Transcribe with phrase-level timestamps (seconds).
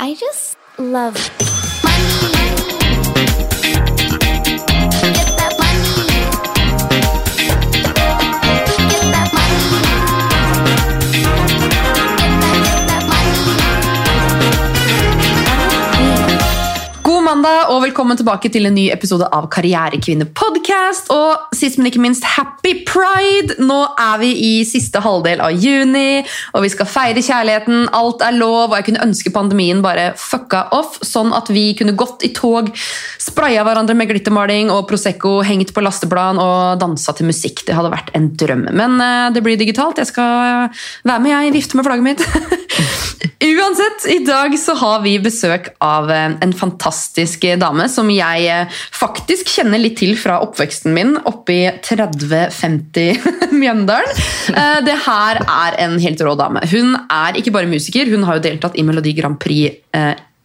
[0.00, 1.14] I just love
[1.84, 2.63] money.
[17.44, 21.10] Mandag og velkommen tilbake til en ny episode av Karrierekvinne podcast.
[21.12, 23.58] Og sist, men ikke minst, happy pride!
[23.60, 26.22] Nå er vi i siste halvdel av juni,
[26.54, 27.90] og vi skal feire kjærligheten.
[27.92, 31.96] Alt er lov, og jeg kunne ønske pandemien bare fucka off, sånn at vi kunne
[32.00, 32.72] gått i tog,
[33.20, 37.66] spraya hverandre med glittermaling og Prosecco, hengt på lasteplan og dansa til musikk.
[37.68, 38.70] Det hadde vært en drøm.
[38.72, 40.00] Men eh, det blir digitalt.
[40.00, 40.70] Jeg skal
[41.04, 41.56] være med, jeg.
[41.60, 42.24] Vifte med flagget mitt.
[43.44, 48.78] Uansett, i dag så har vi besøk av eh, en fantastisk dame som jeg eh,
[48.94, 53.24] faktisk kjenner litt til fra oppveksten min oppe i 30-50
[53.62, 54.22] Mjøndalen.
[54.54, 56.64] Eh, Det her er en helt rå dame.
[56.72, 59.80] Hun er ikke bare musiker, hun har jo deltatt i Melodi Grand Prix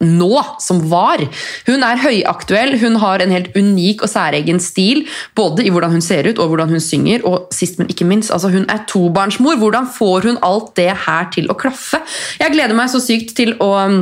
[0.00, 0.32] nå,
[0.62, 1.22] som var.
[1.68, 5.04] Hun er høyaktuell, hun har en helt unik og særegen stil,
[5.36, 8.32] både i hvordan hun ser ut og hvordan hun synger, og sist, men ikke minst,
[8.32, 9.60] altså hun er tobarnsmor.
[9.60, 12.00] Hvordan får hun alt det her til å klaffe?
[12.40, 14.00] Jeg gleder meg så sykt til å um,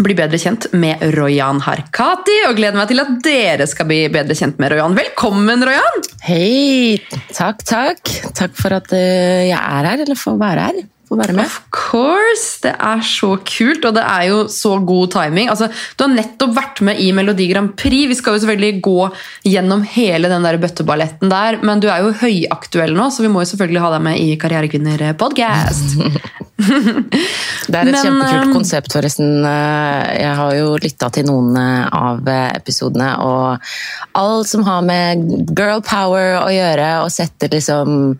[0.00, 4.36] bli bedre kjent med Royan Harkati, og gleder meg til at dere skal bli bedre
[4.38, 4.96] kjent med Royan.
[4.96, 6.02] Velkommen, Royan!
[6.24, 7.02] Hei!
[7.34, 8.16] Takk, takk.
[8.38, 10.82] Takk for at eh, jeg er her, eller får være her.
[11.12, 11.44] Får være med.
[11.44, 12.44] Of course!
[12.64, 15.50] Det er så kult, og det er jo så god timing.
[15.52, 18.06] Altså, du har nettopp vært med i Melodi Grand Prix.
[18.08, 19.10] Vi skal jo selvfølgelig gå
[19.52, 23.44] gjennom hele den der bøtteballetten der, men du er jo høyaktuell nå, så vi må
[23.44, 25.98] jo selvfølgelig ha deg med i Karrierekvinner podcast.
[26.62, 29.44] Det er et Men, kjempekult eh, konsept, forresten.
[29.46, 34.82] Eh, Jeg har jo lytta til noen eh, av eh, episodene, og alt som har
[34.86, 35.24] med
[35.56, 38.16] girl power å gjøre, og setter liksom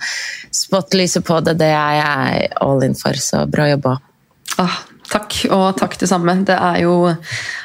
[0.53, 3.97] spotlyset på det, det er jeg all in for, så bra jobba.
[4.61, 6.34] Ah, takk, og takk det samme.
[6.47, 6.97] Det er jo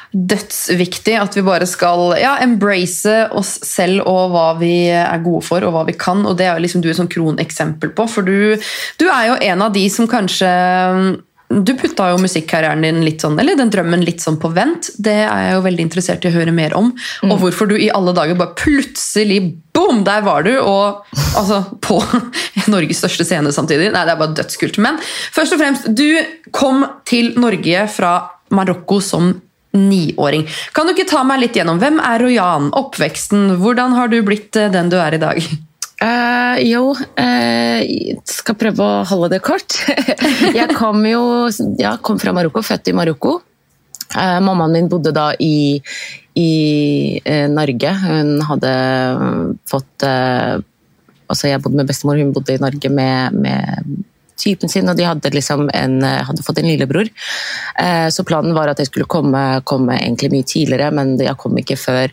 [0.08, 5.64] dødsviktig at vi bare skal ja, embrace oss selv og hva vi er gode for
[5.66, 6.24] og hva vi kan.
[6.24, 8.56] Og det er jo liksom du et sånn kroneksempel på, for du,
[9.00, 10.52] du er jo en av de som kanskje
[11.48, 14.90] du putta jo musikkarrieren din litt sånn, eller den drømmen litt sånn på vent.
[15.00, 16.90] Det er jeg jo veldig interessert i å høre mer om.
[17.24, 19.40] Og hvorfor du i alle dager bare plutselig
[19.72, 20.52] boom, der var du!
[20.60, 21.08] Og
[21.38, 22.02] altså på
[22.72, 23.88] Norges største scene samtidig.
[23.94, 24.76] Nei, det er bare dødskult.
[24.84, 26.20] Men først og fremst, du
[26.52, 28.14] kom til Norge fra
[28.52, 29.32] Marokko som
[29.78, 30.44] niåring.
[30.76, 32.70] Kan du ikke ta meg litt gjennom hvem er Rojan?
[32.76, 33.54] Oppveksten?
[33.60, 35.40] Hvordan har du blitt eh, den du er i dag?
[35.98, 37.80] Eh, jo, uh,
[38.30, 39.80] skal prøve å holde det kort.
[40.58, 41.22] jeg kom jo
[41.80, 43.40] ja, kom fra Marokko, født i Marokko.
[44.14, 45.80] Uh, mammaen min bodde da i,
[46.38, 46.50] i
[47.50, 47.94] Norge.
[48.04, 48.74] Hun hadde
[49.68, 50.08] fått
[51.28, 53.88] Altså, jeg bodde med bestemor, hun bodde i Norge med, med
[54.38, 57.10] typen sin, og de hadde, liksom en, hadde fått en lillebror.
[57.82, 61.58] Eh, så planen var at jeg skulle komme, komme egentlig mye tidligere, men jeg kom
[61.60, 62.12] ikke før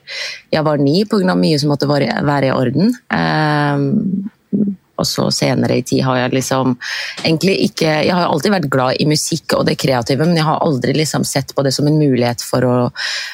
[0.53, 1.35] jeg var ni pga.
[1.35, 2.95] mye som måtte være, i orden.
[3.11, 6.75] Eh, og så senere i tid har jeg liksom
[7.23, 10.63] egentlig ikke Jeg har alltid vært glad i musikk og det kreative, men jeg har
[10.63, 12.77] aldri liksom sett på det som en mulighet for, å,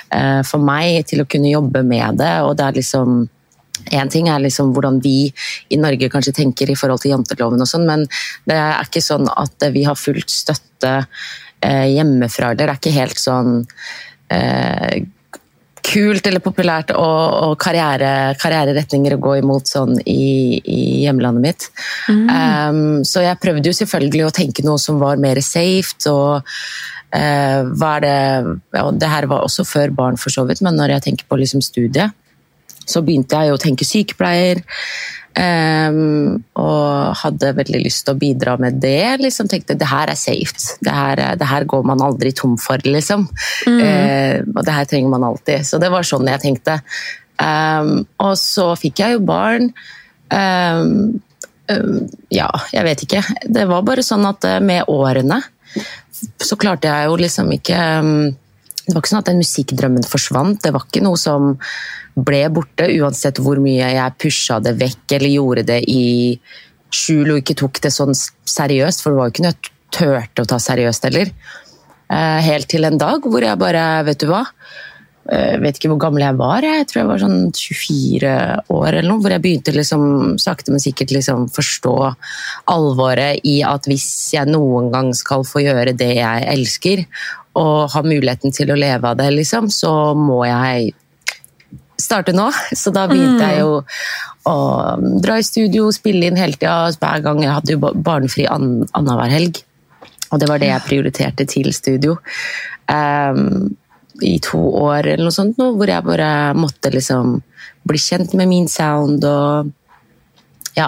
[0.09, 2.33] eh, for meg til å kunne jobbe med det.
[2.41, 3.21] og det er liksom
[3.91, 5.31] en ting er liksom hvordan vi
[5.69, 8.05] i Norge kanskje tenker i forhold til janteloven, og sånn, men
[8.49, 10.93] det er ikke sånn at vi har fullt støtte
[11.61, 12.53] eh, hjemmefra.
[12.55, 13.63] Det er ikke helt sånn
[14.31, 15.01] eh,
[15.81, 21.67] kult eller populært og, og karriere, karriereretninger å gå imot sånn i, i hjemlandet mitt.
[22.07, 25.97] Um, så jeg prøvde jo selvfølgelig å tenke noe som var mer safe.
[26.11, 28.17] og uh, hva er det,
[28.77, 31.41] ja, det her var også før barn, for så vidt, men når jeg tenker på
[31.41, 32.15] liksom studiet,
[32.85, 34.63] så begynte jeg å tenke sykepleier.
[35.31, 39.15] Um, og hadde veldig lyst til å bidra med det.
[39.23, 40.75] liksom Tenkte det her er safe.
[40.83, 43.27] Det her, er- det her går man aldri tom for, liksom.
[43.79, 45.63] Eh, og det her trenger man alltid.
[45.65, 46.81] Så det var sånn jeg tenkte.
[47.39, 49.71] Um, og så fikk jeg jo barn.
[50.29, 51.21] Um,
[52.29, 53.23] ja, jeg vet ikke.
[53.47, 55.39] Det var bare sånn at eh, med årene
[56.43, 57.77] så klarte jeg jo liksom ikke
[58.85, 60.61] Det var ikke sånn at den musikkdrømmen forsvant.
[60.63, 61.53] Det var ikke noe som
[62.17, 66.03] ble borte, uansett hvor mye jeg pusha det vekk eller gjorde det i
[66.91, 70.43] skjul og ikke tok det sånn seriøst, for det var jo ikke noe jeg turte
[70.43, 71.31] å ta seriøst heller.
[72.11, 74.43] Eh, Helt til en dag hvor jeg bare, vet du hva
[75.29, 78.31] jeg vet ikke hvor gammel jeg var, jeg tror jeg var sånn 24
[78.73, 80.03] år eller noe, hvor jeg begynte liksom
[80.41, 81.93] sakte, men sikkert liksom forstå
[82.73, 87.03] alvoret i at hvis jeg noen gang skal få gjøre det jeg elsker,
[87.59, 90.93] og ha muligheten til å leve av det, liksom, så må jeg
[92.01, 92.47] starte nå.
[92.75, 93.81] Så da begynte jeg jo
[94.49, 94.55] å
[95.21, 98.87] dra i studio, spille inn hele tida, hver gang jeg hadde jo ba- barnefri an-
[98.97, 99.59] annenhver helg.
[100.31, 102.17] Og det var det jeg prioriterte til studio.
[102.87, 103.75] Um,
[104.21, 107.39] I to år eller noe sånt, nå, hvor jeg bare måtte liksom
[107.87, 109.71] bli kjent med min sound og
[110.77, 110.87] ja,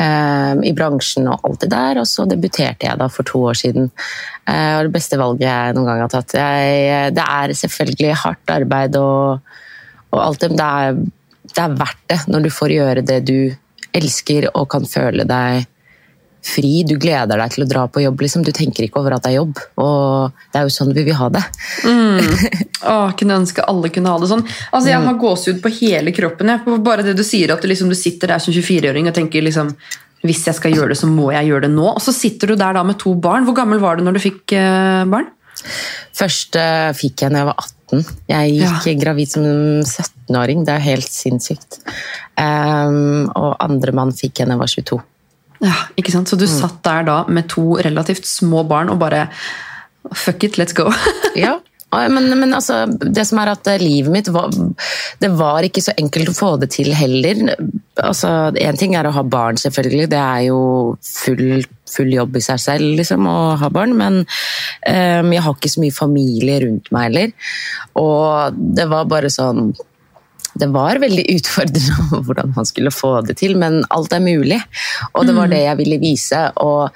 [0.00, 2.02] ehm, i bransjen og alt det der.
[2.02, 3.90] Og så debuterte jeg da for to år siden.
[4.46, 6.36] Eh, og det beste valget jeg noen gang har tatt.
[6.36, 9.56] Jeg, det er selvfølgelig hardt arbeid og,
[10.10, 11.02] og alt det, men det er,
[11.50, 13.38] det er verdt det når du får gjøre det du
[13.96, 15.66] elsker og kan føle deg
[16.44, 16.82] fri.
[16.88, 18.20] Du gleder deg til å dra på jobb.
[18.24, 18.44] Liksom.
[18.46, 19.60] Du tenker ikke over at det er jobb.
[19.82, 21.42] Og det er jo sånn vi vil ha det.
[21.86, 24.44] Åh, kunne ønske alle kunne ha det sånn.
[24.70, 26.52] Altså, Jeg har gåsehud på hele kroppen.
[26.54, 26.78] Jeg.
[26.84, 29.74] Bare det du sier, at du, liksom, du sitter der som 24-åring og tenker liksom
[30.26, 31.86] hvis jeg skal gjøre det, så må jeg gjøre det nå.
[31.94, 33.46] Og så sitter du der da med to barn.
[33.46, 35.30] Hvor gammel var du når du fikk eh, barn?
[36.16, 36.62] Første
[36.98, 38.02] fikk jeg da jeg var 18.
[38.30, 39.46] Jeg gikk gravid som
[39.80, 40.66] 17-åring.
[40.68, 41.80] Det er helt sinnssykt.
[42.36, 45.00] Um, og andremann fikk jeg da jeg var 22.
[45.60, 46.30] Ja, ikke sant?
[46.30, 49.28] Så du satt der da med to relativt små barn og bare
[50.16, 50.88] Fuck it, let's go.
[51.36, 51.58] Ja,
[51.90, 54.52] men, men altså, det som er at livet mitt var,
[55.20, 57.42] Det var ikke så enkelt å få det til heller.
[57.98, 60.08] Altså, Én ting er å ha barn, selvfølgelig.
[60.12, 60.60] Det er jo
[61.04, 63.96] full, full jobb i seg selv liksom, å ha barn.
[63.98, 67.36] Men um, jeg har ikke så mye familie rundt meg heller.
[68.00, 69.72] Og det var bare sånn
[70.58, 74.60] det var veldig utfordrende hvordan man skulle få det til, men alt er mulig.
[75.14, 76.40] Og det var det jeg ville vise.
[76.62, 76.90] Og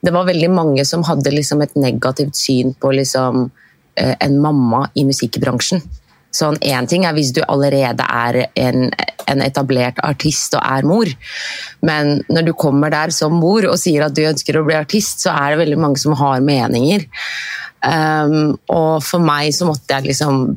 [0.00, 3.48] det var veldig mange som hadde liksom et negativt syn på liksom,
[4.00, 5.82] eh, en mamma i musikkbransjen.
[6.30, 8.92] Sånn, Én ting er hvis du allerede er en,
[9.26, 11.10] en, etablert artist og er mor,
[11.82, 15.24] men når du kommer der som mor og sier at du ønsker å bli artist,
[15.24, 17.08] så er det veldig mange som har meninger.
[17.82, 20.52] Um, og for meg så måtte jeg liksom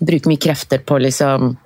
[0.00, 1.56] bruke mye krefter på liksom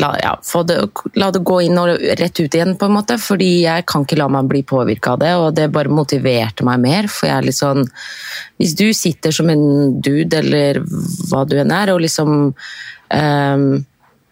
[0.00, 0.76] La, ja, det,
[1.20, 3.18] la, det, gå inn og rett ut igjen, på en måte.
[3.20, 6.80] Fordi jeg kan ikke la meg bli påvirka av det, og det bare motiverte meg
[6.80, 7.08] mer.
[7.12, 7.84] For jeg er litt sånn
[8.56, 10.80] Hvis du sitter som en dude, eller
[11.28, 13.66] hva du enn er, og liksom um,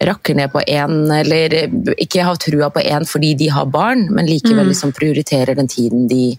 [0.01, 1.59] rakker ned på én, eller
[2.01, 4.73] ikke har trua på én fordi de har barn, men likevel Mm.
[4.73, 6.39] liksom prioriterer den tiden de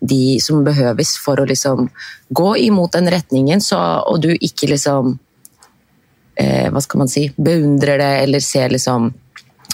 [0.00, 1.90] de som behøves for å liksom
[2.32, 3.76] gå imot den retningen, så,
[4.08, 5.18] og du ikke liksom
[6.40, 9.10] eh, hva skal man si, beundrer det eller ser liksom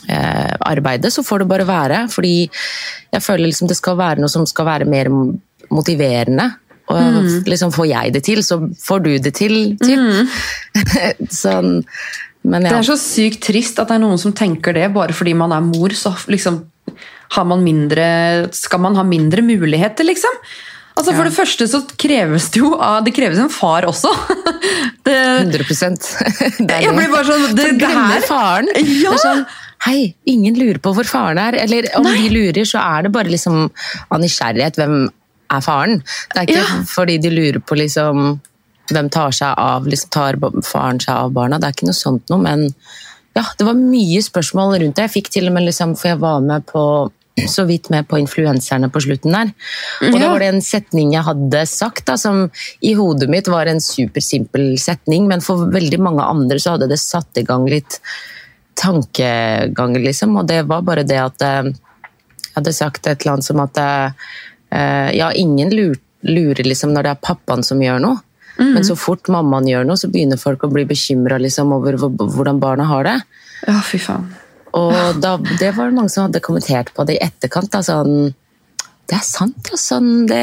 [0.08, 2.04] eh, arbeidet, så får det bare være.
[2.12, 5.10] Fordi jeg føler liksom det skal være noe som skal være mer
[5.70, 6.50] motiverende.
[6.86, 9.56] Og liksom får jeg det til, så får du det til.
[9.80, 10.36] Typ.
[11.42, 11.80] sånn,
[12.46, 15.34] men Det er så sykt trist at det er noen som tenker det bare fordi
[15.34, 15.94] man er mor.
[15.98, 16.62] så liksom
[17.34, 20.30] har man mindre, Skal man ha mindre muligheter, liksom?
[20.96, 21.28] Altså For Ja.
[21.28, 24.12] det første så kreves det jo av, det kreves en far også.
[25.06, 25.58] Det, 100
[26.66, 28.66] Det er jeg blir bare sånn det, det her faren.
[28.74, 29.12] Ja!
[29.12, 29.44] Det er sånn,
[29.86, 31.54] Hei, ingen lurer på hvor faren er.
[31.62, 33.68] Eller om de lurer, så er det bare liksom
[34.10, 34.80] av nysgjerrighet.
[34.80, 34.96] Hvem
[35.52, 36.00] er faren?
[36.32, 36.78] Det er ikke Ja.
[36.90, 38.40] fordi de lurer på liksom
[38.90, 41.60] hvem tar seg av liksom, tar faren seg av barna.
[41.60, 42.66] Det er ikke noe sånt noe, men
[43.36, 45.06] ja, det var mye spørsmål rundt det.
[45.06, 46.82] Jeg fikk til og med liksom, for jeg var med på
[47.48, 49.50] så vidt med på influenserne på slutten der.
[50.08, 52.46] Og da var det en setning jeg hadde sagt, da, som
[52.80, 57.00] i hodet mitt var en supersimpel setning, men for veldig mange andre så hadde det
[57.02, 58.00] satt i gang litt
[58.76, 60.36] tankeganger, liksom.
[60.40, 63.82] Og det var bare det at eh, jeg hadde sagt et eller annet som at
[63.84, 68.22] eh, ja, ingen lurer, liksom når det er pappaen som gjør noe.
[68.56, 72.60] Men så fort mammaen gjør noe, så begynner folk å bli bekymra liksom, over hvordan
[72.62, 73.16] barna har det.
[73.68, 74.30] Ja, fy faen.
[74.76, 77.72] Og da, det var det mange som hadde kommentert på det i etterkant.
[77.72, 78.34] Da, sånn,
[79.06, 80.00] det er sant, altså.
[80.26, 80.42] Det,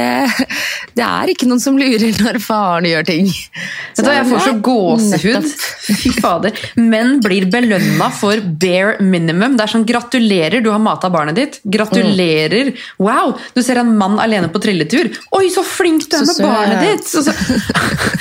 [0.95, 3.25] det er ikke noen som lurer når faren gjør ting.
[3.27, 5.49] Vet du hva, Jeg får så gåsehud.
[5.83, 6.61] Fy fader.
[6.79, 9.57] Menn blir belønna for bare minimum.
[9.59, 11.59] Det er sånn, Gratulerer, du har mata barnet ditt.
[11.67, 12.71] Gratulerer.
[13.03, 15.11] Wow, du ser en mann alene på trilletur.
[15.35, 17.11] Oi, så flink du er med barnet ditt!
[17.11, 17.25] Så,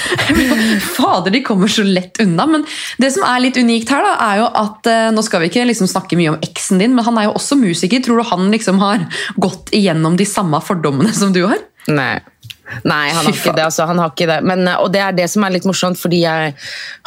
[0.97, 2.49] fader, de kommer så lett unna.
[2.51, 2.67] Men
[2.99, 5.69] det som er litt unikt her, da, er jo at eh, Nå skal vi ikke
[5.69, 8.03] liksom snakke mye om eksen din, men han er jo også musiker.
[8.03, 9.07] Tror du han liksom har
[9.39, 11.61] gått igjennom de samme fordommene som du har?
[11.91, 12.17] Nei.
[12.89, 13.65] Nei, han har ikke det.
[13.67, 14.39] Altså, han har ikke det.
[14.49, 16.55] Men, og det er det som er litt morsomt, fordi jeg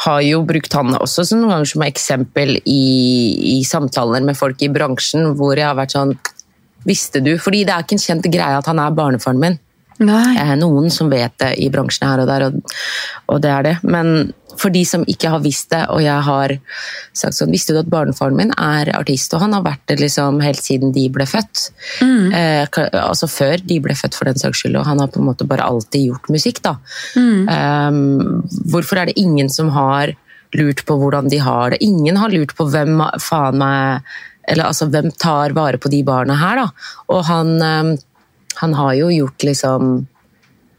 [0.04, 2.82] har jo brukt han også som noen ganger som eksempel i,
[3.56, 6.16] i samtaler med folk i bransjen, hvor jeg har vært sånn
[6.86, 7.32] Visste du?
[7.42, 9.56] Fordi det er ikke en kjent greie at han er barnefaren min.
[10.06, 10.36] Nei.
[10.38, 12.76] Eh, noen som vet det i bransjen her og der, og,
[13.32, 13.72] og det er det.
[13.82, 16.54] Men for de som ikke har visst det, og jeg har
[17.16, 19.32] sagt sånn Visste du at barnefaren min er artist?
[19.36, 21.70] Og han har vært det liksom helt siden de ble født.
[22.34, 22.66] Eh,
[23.02, 24.76] altså før de ble født, for den saks skyld.
[24.80, 26.76] Og han har på en måte bare alltid gjort musikk, da.
[27.16, 27.90] Eh,
[28.72, 30.14] hvorfor er det ingen som har
[30.56, 31.82] lurt på hvordan de har det?
[31.84, 34.02] Ingen har lurt på hvem faen meg
[34.48, 36.68] Eller altså, hvem tar vare på de barna her, da?
[37.10, 37.96] Og han eh,
[38.56, 40.06] han har jo gjort liksom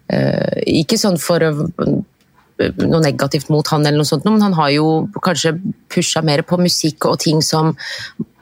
[0.10, 2.04] eh, Ikke sånn for å-
[2.58, 4.88] noe negativt mot han, eller noe sånt, men han har jo
[5.24, 5.56] kanskje
[5.94, 7.76] pusha mer på musikk og ting som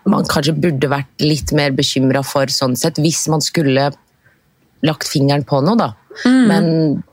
[0.06, 3.90] man kanskje burde vært litt mer bekymra for, sånn sett, hvis man skulle
[4.86, 5.94] lagt fingeren på noe, da.
[6.24, 6.68] Men,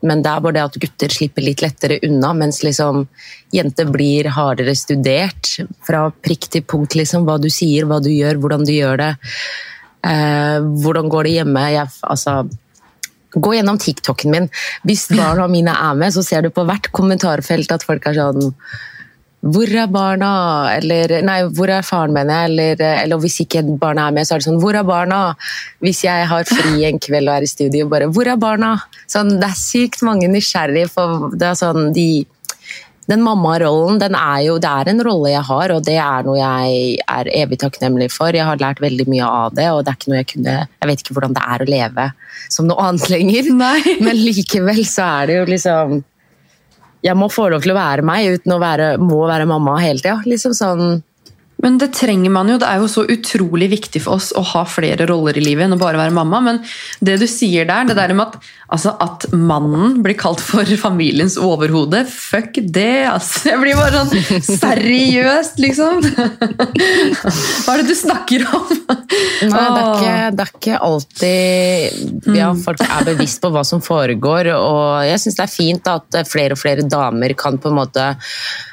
[0.05, 3.07] men det er bare det at gutter slipper litt lettere unna, mens liksom
[3.55, 7.27] jenter blir hardere studert fra prikk til punkt, liksom.
[7.27, 9.11] Hva du sier, hva du gjør, hvordan du gjør det.
[10.07, 11.65] Eh, hvordan går det hjemme?
[11.75, 12.37] Jeg, altså,
[13.35, 14.49] gå gjennom TikToken min.
[14.89, 18.53] Hvis barna mine er med, så ser du på hvert kommentarfelt at folk er sånn
[19.43, 20.29] hvor er barna?
[20.77, 22.31] Eller nei, hvor er faren min?
[22.31, 25.35] Eller, eller hvis ikke barna er med, så er det sånn Hvor er barna?
[25.83, 28.77] Hvis jeg har fri en kveld og er i studio, bare Hvor er barna?
[29.11, 32.07] Sånn, det er sykt mange nysgjerrige for det er sånn de
[33.11, 36.39] den mammarollen, den er jo, det er en rolle jeg har, og det er noe
[36.39, 38.31] jeg er evig takknemlig for.
[38.37, 40.91] Jeg har lært veldig mye av det, og det er ikke noe jeg kunne Jeg
[40.91, 42.07] vet ikke hvordan det er å leve
[42.53, 43.79] som noe annet lenger, Nei.
[44.07, 45.97] men likevel så er det jo liksom
[47.03, 49.99] Jeg må få lov til å være meg uten å være, må være mamma hele
[49.99, 50.21] tida.
[50.29, 51.01] Liksom sånn
[51.63, 52.59] Men det trenger man jo.
[52.59, 55.77] Det er jo så utrolig viktig for oss å ha flere roller i livet enn
[55.77, 56.41] å bare være mamma.
[56.43, 56.61] Men
[57.01, 61.39] det du sier der, det der med at, altså, at mannen blir kalt for familiens
[61.39, 63.53] overhode, fuck det, altså.
[63.53, 66.03] Jeg blir bare sånn seriøst, liksom.
[67.63, 68.67] Hva er det du snakker om?
[68.83, 73.83] Nei, det er, ikke, det er ikke alltid ja, folk er bevisst på hva som
[73.85, 74.53] foregår.
[74.57, 78.11] Og jeg syns det er fint at flere og flere damer kan på en måte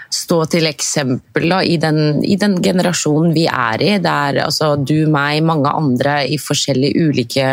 [0.09, 3.91] stå til eksempel da, i, den, i den generasjonen vi er i.
[4.01, 7.51] Det er altså, du, meg, mange andre i forskjellige ulike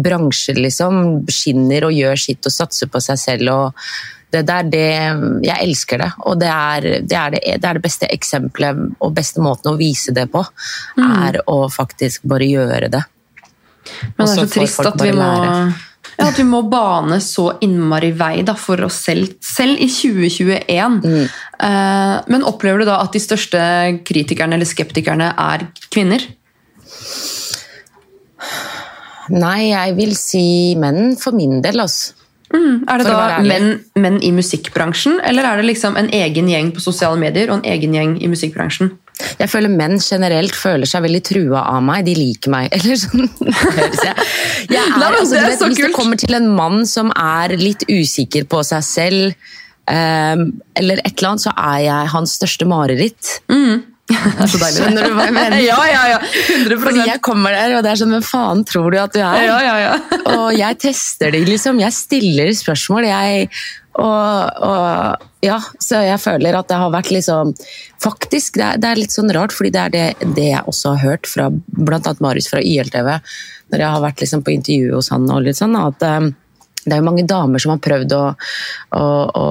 [0.00, 3.52] bransjer liksom, skinner og gjør sitt og satser på seg selv.
[3.52, 3.86] og
[4.32, 4.86] det der, det,
[5.44, 9.12] jeg elsker det, og det er det, er det, det er det beste eksempelet og
[9.12, 10.40] beste måten å vise det på.
[10.96, 13.02] Er å faktisk bare gjøre det.
[14.16, 15.91] Men det er så trist at vi må lære.
[16.22, 21.00] Ja, at vi må bane så innmari vei da, for oss selv, selv i 2021.
[21.02, 21.26] Mm.
[21.68, 23.60] Eh, men opplever du da at de største
[24.06, 26.24] kritikerne eller skeptikerne er kvinner?
[29.32, 30.46] Nei, jeg vil si
[30.80, 32.18] menn for min del, altså.
[32.52, 36.68] Mm, er det da menn, menn i musikkbransjen, eller er det liksom en egen gjeng
[36.76, 38.92] på sosiale medier og en egen gjeng i musikkbransjen?
[39.40, 42.06] Jeg føler menn generelt føler seg veldig trua av meg.
[42.08, 42.70] De liker meg.
[42.76, 43.28] Eller sånn.
[43.38, 44.28] høres jeg.
[44.72, 48.46] Jeg er, altså, du vet, hvis det kommer til en mann som er litt usikker
[48.50, 49.48] på seg selv,
[49.90, 50.44] um,
[50.78, 53.38] eller et eller annet, så er jeg hans største mareritt.
[54.12, 54.72] Er deilig.
[54.76, 55.58] Skjønner du hva jeg mener?
[55.62, 56.16] ja, ja, ja.
[56.20, 59.20] 100 Fordi jeg kommer der, og det er sånn Hvem faen tror du at du
[59.22, 59.44] er?
[59.46, 59.92] Ja, ja, ja.
[60.34, 61.80] og jeg tester det, liksom.
[61.80, 63.08] Jeg stiller spørsmål.
[63.08, 63.48] Jeg,
[64.00, 67.52] og, og ja, så jeg føler at det har vært liksom
[68.02, 70.94] Faktisk, det er, det er litt sånn rart, fordi det er det, det jeg også
[70.96, 72.14] har hørt fra bl.a.
[72.24, 73.10] Marius fra YLTV,
[73.70, 76.32] når jeg har vært liksom på intervju hos han og litt sånn, at um,
[76.82, 78.24] det er jo mange damer som har prøvd å,
[78.98, 79.04] å,
[79.38, 79.46] å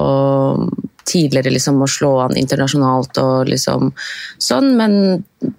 [1.08, 3.92] tidligere liksom å slå an internasjonalt og liksom
[4.42, 4.94] sånn, men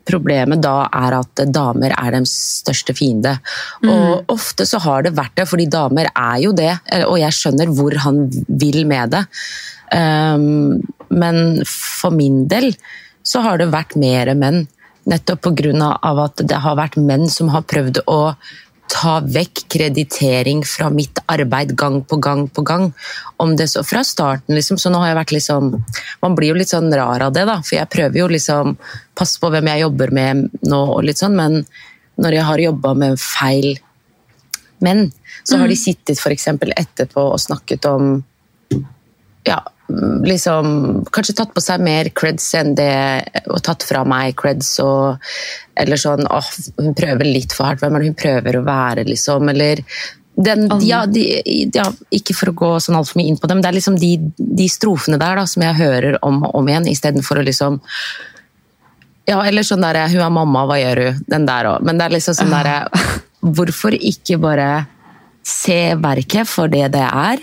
[0.08, 2.34] problemet da er at damer er deres
[2.64, 3.36] største fiende.
[3.84, 6.72] Og ofte så har det vært det, fordi damer er jo det,
[7.06, 9.26] og jeg skjønner hvor han vil med det.
[9.94, 10.82] Um,
[11.14, 12.72] men for min del
[13.24, 14.66] så har det vært mer menn.
[15.10, 15.98] Nettopp pga.
[16.00, 18.36] at det har vært menn som har prøvd å
[18.94, 22.92] ta vekk kreditering fra mitt arbeid gang på gang på gang.
[23.42, 24.78] Om det så fra starten, liksom.
[24.78, 25.72] Så nå har jeg vært liksom
[26.22, 27.58] Man blir jo litt sånn rar av det, da.
[27.66, 28.78] For jeg prøver jo liksom
[29.18, 31.64] Passe på hvem jeg jobber med nå og litt sånn, men
[32.22, 33.68] når jeg har jobba med feil
[34.86, 35.08] menn,
[35.46, 36.48] så har de sittet f.eks.
[36.50, 38.16] etterpå og snakket om
[39.48, 39.60] ja,
[40.26, 42.94] liksom Kanskje tatt på seg mer creds enn det
[43.52, 45.22] Og tatt fra meg creds og
[45.80, 47.82] Eller sånn åh, hun prøver litt for hardt.
[47.84, 49.50] Hvem er det hun prøver å være, liksom?
[49.50, 49.82] Eller
[50.36, 51.22] den, ja, de,
[51.70, 54.16] ja, ikke for å gå sånn altfor mye inn på dem, det er liksom de,
[54.34, 57.78] de strofene der da, som jeg hører om og om igjen, istedenfor å liksom
[59.30, 61.86] Ja, eller sånn derre 'Hun er mamma, hva gjør hun?' Den der òg.
[61.86, 62.90] Men det er liksom sånn derre
[63.44, 64.88] Hvorfor ikke bare
[65.44, 67.38] se verket for det det er?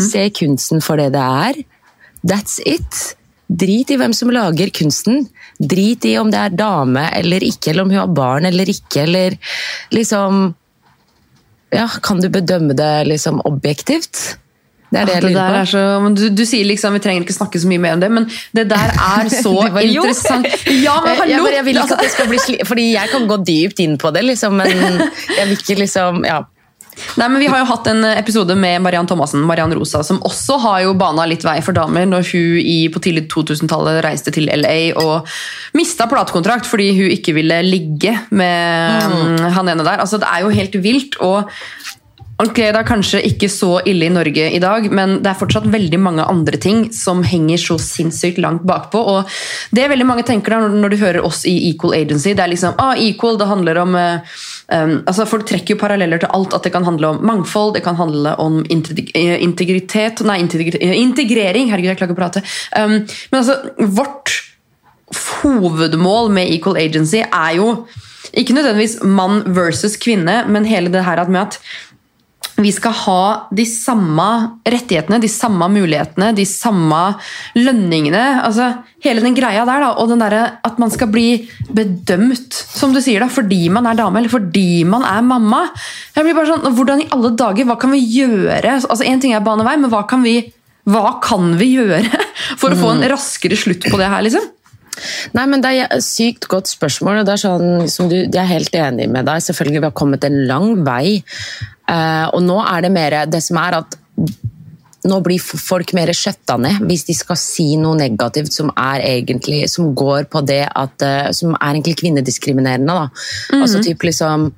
[0.00, 1.62] Se kunsten for det det er.
[2.24, 3.16] That's it.
[3.48, 5.26] Drit i hvem som lager kunsten.
[5.60, 9.02] Drit i om det er dame eller ikke, eller om hun har barn eller ikke,
[9.04, 9.36] eller
[9.94, 10.54] liksom
[11.74, 14.38] Ja, kan du bedømme det liksom objektivt?
[14.94, 15.70] Det er det jeg Det der lurer er på.
[15.72, 18.10] så, men du, du sier liksom, Vi trenger ikke snakke så mye mer om det,
[18.14, 20.46] men det der er så interessant.
[20.70, 21.30] Ja, men Jeg, hallo!
[21.32, 23.82] jeg, bare, jeg vil ikke at det skal bli sli Fordi jeg kan gå dypt
[23.84, 24.70] inn på det, liksom, men
[25.38, 26.40] jeg vil ikke liksom Ja.
[27.18, 30.58] Nei, men Vi har jo hatt en episode med Mariann Thomassen, Mariann Rosa, som også
[30.62, 34.46] har jo bana litt vei for damer når hun i, på tidlig 2000-tallet reiste til
[34.50, 35.28] LA og
[35.78, 40.00] mista platekontrakt fordi hun ikke ville ligge med mm, han ene der.
[40.04, 41.20] Altså, Det er jo helt vilt.
[41.20, 41.50] og
[42.42, 45.68] Ok, Det er kanskje ikke så ille i Norge i dag, men det er fortsatt
[45.70, 48.98] veldig mange andre ting som henger så sinnssykt langt bakpå.
[48.98, 49.30] og
[49.70, 52.50] Det er veldig mange tenker da når- du hører oss i Equal Agency, det er
[52.50, 54.18] liksom ah, equal, det handler om eh,
[54.72, 56.54] um, altså Folk trekker jo paralleller til alt.
[56.56, 61.70] At det kan handle om mangfold, det kan handle om eh, integritet Nei, eh, integrering.
[61.72, 62.44] Herregud, jeg klarer ikke å prate.
[62.76, 62.98] Um,
[63.32, 64.34] men altså, vårt
[65.42, 67.68] hovedmål med Equal Agency er jo
[68.34, 71.58] ikke nødvendigvis mann versus kvinne, men hele det her med at
[72.54, 73.20] vi skal ha
[73.54, 74.26] de samme
[74.62, 77.00] rettighetene, de samme mulighetene, de samme
[77.58, 78.22] lønningene.
[78.46, 78.70] altså
[79.04, 83.00] Hele den greia der, da, og den der, at man skal bli bedømt, som du
[83.04, 85.64] sier, da, fordi man er dame eller fordi man er mamma.
[86.14, 88.78] Jeg blir bare sånn, Hvordan i alle dager, hva kan vi gjøre?
[88.80, 90.38] Altså Én ting er bane vei, men hva kan vi,
[90.86, 92.04] hva kan vi gjøre
[92.60, 94.22] for å få en raskere slutt på det her?
[94.24, 94.52] liksom?
[95.34, 97.20] Nei, men Det er et sykt godt spørsmål.
[97.20, 99.42] og det er sånn, som du, Jeg er helt enig med deg.
[99.42, 101.20] Selvfølgelig, Vi har kommet en lang vei.
[101.90, 103.96] Eh, og nå er det mer Det som er at
[105.04, 109.66] nå blir folk mer skjøtta ned hvis de skal si noe negativt som, er egentlig,
[109.68, 112.94] som går på det at eh, Som er egentlig kvinnediskriminerende.
[113.02, 113.08] Da.
[113.60, 114.52] Altså typ liksom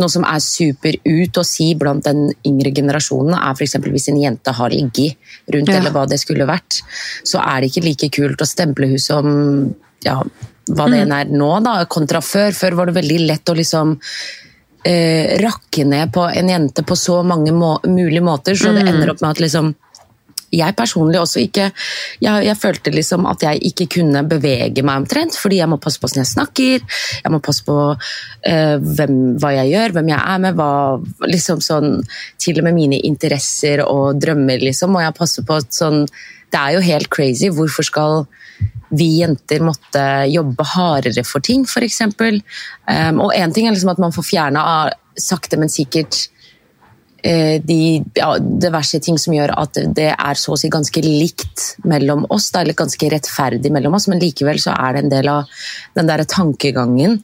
[0.00, 3.76] noe som er super ut å si blant den yngre generasjonen, er f.eks.
[3.92, 5.18] hvis en jente har ligget
[5.52, 5.78] rundt, Ja.
[5.78, 6.80] eller hva det skulle vært,
[7.28, 9.28] så er det ikke like kult å stemple hun som
[10.02, 10.22] ja,
[10.72, 12.54] hva det enn er nå, da, kontra før.
[12.56, 13.98] Før var det veldig lett å liksom
[14.84, 19.14] eh, rakke ned på en jente på så mange må mulige måter, så det ender
[19.14, 19.74] opp med at liksom
[20.52, 21.70] jeg personlig også ikke
[22.20, 26.00] jeg, jeg følte liksom at jeg ikke kunne bevege meg omtrent, fordi jeg må passe
[26.00, 26.84] på hvordan jeg snakker,
[27.22, 30.68] jeg må passe på uh, hvem, hva jeg gjør, hvem jeg er med, hva,
[31.30, 31.96] liksom sånn,
[32.36, 36.04] til og med mine interesser og drømmer, liksom, må jeg passe på sånn
[36.52, 37.48] Det er jo helt crazy.
[37.52, 38.26] Hvorfor skal
[38.92, 42.02] vi jenter måtte jobbe hardere for ting, f.eks.?
[42.12, 44.64] Um, og én ting er liksom at man får fjerna
[45.18, 46.18] sakte, men sikkert
[47.22, 51.66] eh, de ja, diverse ting som gjør at det er så å si ganske likt
[51.88, 55.32] mellom oss, da, eller ganske rettferdig mellom oss, men likevel så er det en del
[55.32, 55.64] av
[55.96, 57.20] den der tankegangen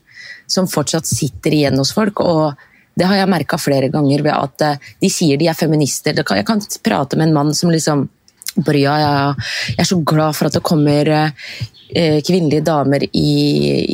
[0.49, 2.21] som fortsatt sitter igjen hos folk.
[2.25, 2.65] og
[2.99, 6.13] det har jeg merka flere ganger ved at eh, de sier de er feminister.
[6.13, 8.09] Det Jeg kan prate med en mann som liksom
[8.57, 9.49] bare ja, ja.
[9.75, 13.31] Jeg er så glad for at det kommer eh, kvinnelige damer i,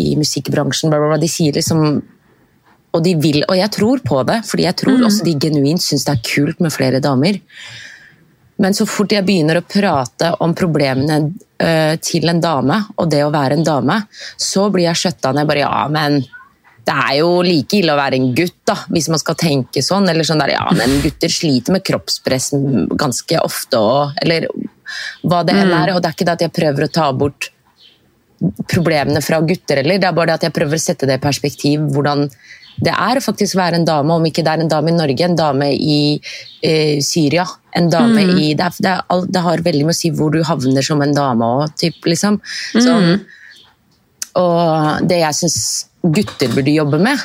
[0.09, 0.91] i musikkbransjen.
[0.91, 1.21] Bla, bla, bla.
[1.21, 2.03] De sier liksom
[2.95, 6.05] og de vil, og jeg tror på det, fordi jeg tror også de genuint syns
[6.07, 7.41] det er kult med flere damer.
[8.63, 11.17] Men så fort jeg begynner å prate om problemene
[11.59, 13.99] eh, til en dame, og det å være en dame,
[14.39, 15.47] så blir jeg skjøtta ned.
[15.49, 16.21] bare, ja, men
[16.85, 20.05] det er jo like ille å være en gutt, da, hvis man skal tenke sånn.
[20.11, 22.51] Eller sånn der, ja, men gutter sliter med kroppspress
[22.93, 24.47] ganske ofte, og, eller
[25.25, 25.95] hva det enn er.
[25.95, 27.49] Og det er ikke det at jeg prøver å ta bort
[28.69, 31.23] problemene fra gutter, heller, det er bare det at jeg prøver å sette det i
[31.23, 32.25] perspektiv hvordan
[32.83, 35.23] det er å faktisk være en dame, om ikke det er en dame i Norge,
[35.23, 35.99] en dame i
[36.59, 40.11] eh, Syria, en dame i det, er, det, er, det har veldig med å si
[40.15, 42.41] hvor du havner som en dame òg, liksom.
[42.75, 43.23] Sånn,
[44.35, 45.59] og det jeg syns
[46.13, 47.21] gutter burde jobbe med,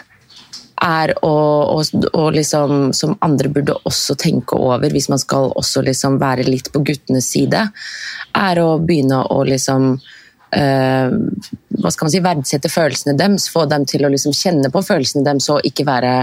[0.81, 1.35] er å,
[1.77, 1.83] å,
[2.16, 6.71] å liksom, som andre burde også tenke over, hvis man skal også liksom være litt
[6.73, 7.66] på guttenes side,
[8.37, 9.90] er å begynne å liksom
[10.57, 11.16] eh,
[11.81, 15.27] hva skal man si, verdsette følelsene deres, få dem til å liksom kjenne på følelsene
[15.27, 16.14] deres og ikke være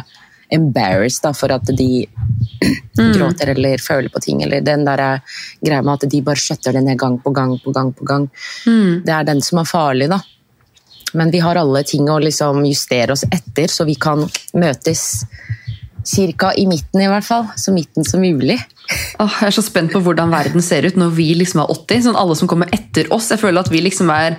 [0.54, 2.08] embarrassed da, for at de
[3.16, 4.42] gråter eller føler på ting.
[4.46, 5.20] Eller den der
[5.60, 7.92] greia med at de bare skjøtter det ned gang på gang på gang.
[7.94, 8.30] på gang.
[9.06, 10.22] Det er den som er farlig, da.
[11.14, 14.26] Men vi har alle ting å liksom justere oss etter, så vi kan
[14.58, 15.24] møtes
[16.08, 17.48] cirka i midten, i hvert fall.
[17.60, 18.58] Så midten som mulig.
[19.20, 22.06] Oh, jeg er så spent på hvordan verden ser ut når vi liksom er 80.
[22.08, 23.32] Sånn alle som kommer etter oss.
[23.34, 24.38] Jeg føler at vi liksom er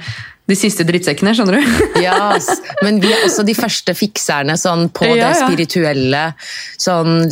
[0.49, 1.35] de siste drittsekkene.
[1.37, 1.83] skjønner du?
[2.07, 2.49] Ja, ass.
[2.85, 6.25] men vi er også de første fikserne sånn, på Ja, det spirituelle.
[6.81, 7.29] Sånn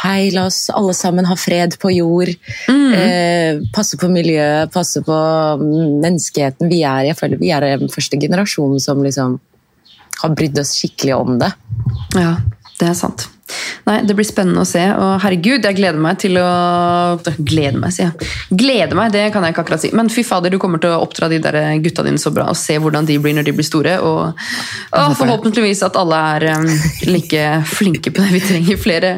[0.00, 2.30] Hei, la oss alle sammen ha fred på jord.
[2.70, 2.92] Mm.
[2.96, 5.16] Eh, passe på miljøet, passe på
[5.60, 6.70] menneskeheten.
[6.72, 9.36] Vi er, jeg føler vi er den første generasjonen som liksom
[10.22, 11.50] har brydd oss skikkelig om det.
[12.16, 12.32] Ja,
[12.80, 13.26] det er sant.
[13.86, 14.82] Nei, Det blir spennende å se.
[14.94, 16.48] Og herregud, jeg gleder meg til å
[17.38, 18.30] Gleder meg, sier jeg.
[18.60, 19.90] Gleder meg, det kan jeg ikke akkurat si.
[19.96, 22.58] Men fy fader, du kommer til å oppdra de der gutta dine så bra og
[22.58, 23.96] se hvordan de blir når de blir store.
[24.04, 24.44] Og,
[24.96, 26.68] og forhåpentligvis at alle er um,
[27.10, 28.32] like flinke på det.
[28.36, 29.12] Vi trenger flere,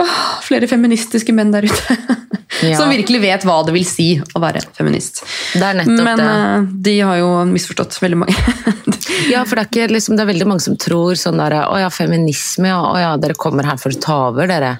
[0.00, 2.00] åh, flere feministiske menn der ute.
[2.60, 2.74] Ja.
[2.76, 5.22] Som virkelig vet hva det vil si å være feminist.
[5.54, 6.26] Det er nettopp Men det.
[6.34, 8.34] eh, de har jo misforstått veldig mange.
[9.30, 11.78] Ja, for det er, ikke, liksom, det er veldig mange som tror sånn der Å
[11.82, 12.80] ja, feminisme, ja.
[12.80, 14.76] Å ja, dere kommer her for å ta over, dere.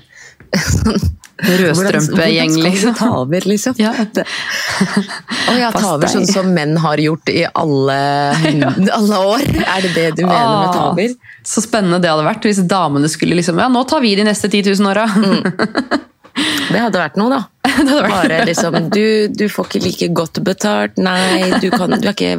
[1.41, 2.95] Rødstrømpegjeng, liksom.
[2.99, 3.75] ta over, liksom?
[3.81, 3.95] Ja.
[5.51, 7.97] Å ja, ta over sånn som menn har gjort i alle,
[8.99, 9.47] alle år.
[9.65, 11.17] Er det det du mener med ta over?
[11.47, 14.51] Så spennende det hadde vært hvis damene skulle liksom Ja, nå tar vi de neste
[14.53, 15.07] 10 000 åra.
[16.71, 17.60] Det hadde vært noe, da.
[18.11, 22.33] Bare liksom du, du får ikke like godt betalt, nei, du, kan, du ikke,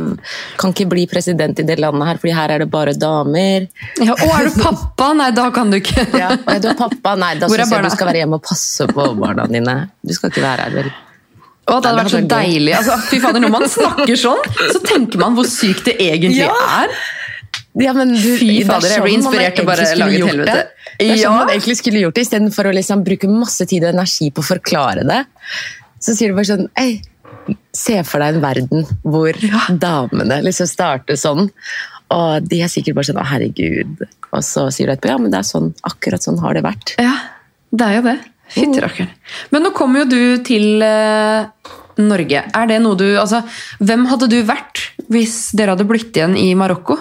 [0.61, 3.67] kan ikke bli president i det landet her, fordi her er det bare damer.
[4.01, 5.11] Ja, å, er du pappa?
[5.17, 6.05] Nei, da kan du ikke.
[6.17, 9.07] Ja, er du pappa, nei, da syns jeg du skal være hjemme og passe på
[9.21, 9.77] barna dine.
[10.03, 10.91] Du skal ikke være her, vel.
[11.61, 12.75] Å, det hadde vært så deilig.
[12.75, 16.53] Altså, fy fader, Når man snakker sånn, så tenker man hvor sykt det egentlig Ja.
[16.81, 16.95] er.
[17.79, 20.25] Ja, men du, Fy det er fader, jeg blir inspirert til å bare lage et
[20.27, 20.55] helvete.
[20.57, 20.80] Det.
[21.01, 23.93] Det er sånn man egentlig skulle gjort det, istedenfor å liksom bruke masse tid og
[23.95, 25.21] energi på å forklare det.
[26.01, 27.01] Så sier du bare sånn Ei,
[27.75, 29.37] se for deg en verden hvor
[29.81, 31.49] damene liksom starter sånn.
[32.11, 34.03] Og de er sikkert bare sånn Å, herregud.
[34.31, 36.95] Og så sier du etterpå ja, men det er sånn, akkurat sånn har det vært.
[37.01, 37.15] Ja,
[37.71, 38.17] det er jo det.
[38.51, 39.11] Fytti rakkeren.
[39.53, 42.43] Men nå kommer jo du til eh, Norge.
[42.51, 43.41] Er det noe du Altså,
[43.79, 46.97] hvem hadde du vært hvis dere hadde blitt igjen i Marokko?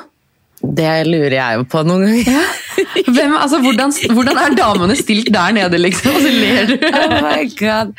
[0.60, 2.50] Det lurer jeg jo på noen ganger.
[3.14, 6.14] Hvem, altså, hvordan, hvordan er damene stilt der nede, liksom?
[6.16, 6.76] Og så ler du.
[7.00, 7.94] Oh my god.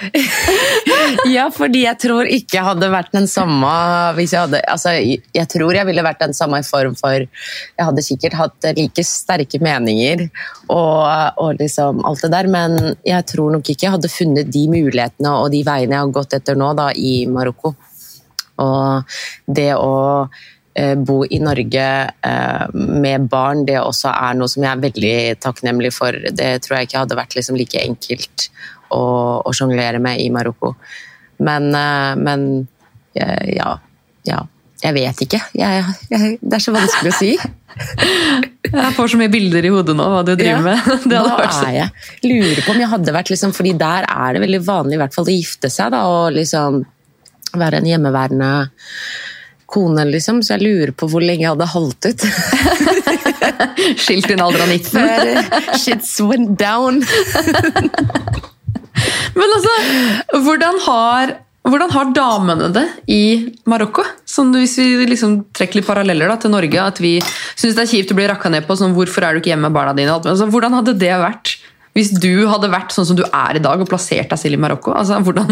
[1.36, 3.70] Ja, fordi jeg tror ikke jeg hadde vært den samme
[4.16, 7.86] hvis jeg hadde Altså, jeg tror jeg ville vært den samme i form for Jeg
[7.88, 10.28] hadde sikkert hatt like sterke meninger
[10.72, 11.04] og,
[11.42, 15.34] og liksom alt det der, men jeg tror nok ikke jeg hadde funnet de mulighetene
[15.42, 17.74] og de veiene jeg har gått etter nå da, i Marokko.
[18.62, 19.18] Og
[19.48, 19.92] det å
[20.96, 21.86] bo i Norge
[22.24, 26.16] eh, med barn, det også er noe som jeg er veldig takknemlig for.
[26.32, 28.46] Det tror jeg ikke hadde vært liksom like enkelt
[28.92, 29.02] å,
[29.44, 30.74] å sjonglere med i Marokko.
[31.44, 32.48] Men, eh, men
[33.16, 33.74] eh, ja,
[34.30, 34.42] ja.
[34.82, 35.38] Jeg vet ikke.
[35.54, 37.36] Jeg, jeg, det er så vanskelig å si.
[38.72, 40.62] Jeg får så mye bilder i hodet nå hva du driver Ja.
[40.66, 40.88] med.
[41.12, 41.92] Det Hva vært er jeg?
[42.26, 45.16] Lurer på om jeg hadde vært liksom, fordi der er det veldig vanlig i hvert
[45.16, 46.80] fall å gifte seg da, og liksom
[47.62, 48.50] være en hjemmeværende
[49.72, 50.36] kone, liksom.
[50.46, 52.22] Så jeg lurer på hvor lenge jeg hadde holdt ut.
[53.98, 54.92] skilt i en alder av 19.
[54.92, 56.96] Før shit went down.
[59.38, 59.74] Men altså,
[60.46, 61.26] hvordan har,
[61.68, 63.24] hvordan har damene det i
[63.70, 64.04] Marokko?
[64.28, 67.94] Sånn, hvis vi liksom trekker litt paralleller da, til Norge, at vi syns det er
[67.94, 70.12] kjipt å bli rakka ned på sånn, hvorfor er du ikke hjemme med barna dine?
[70.20, 71.48] Altså, hvordan hadde det vært
[71.98, 74.62] hvis du hadde vært sånn som du er i dag og plassert deg selv i
[74.64, 74.90] Marokko?
[74.96, 75.50] Altså, hvordan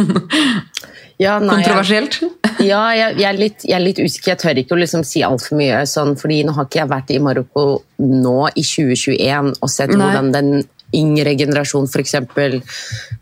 [1.19, 2.19] Ja, nei, jeg- Kontroversielt?
[2.59, 4.33] Ja, jeg, jeg, er litt, jeg er litt usikker.
[4.33, 5.77] Jeg tør ikke å liksom si altfor mye.
[5.87, 7.63] Sånn, fordi nå har ikke jeg vært i Marokko
[8.03, 9.99] nå i 2021 og sett Nei.
[10.01, 10.49] hvordan den
[10.99, 12.15] yngre generasjon f.eks.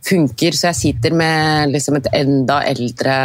[0.10, 0.58] funker.
[0.58, 3.16] Så jeg sitter med liksom et enda eldre,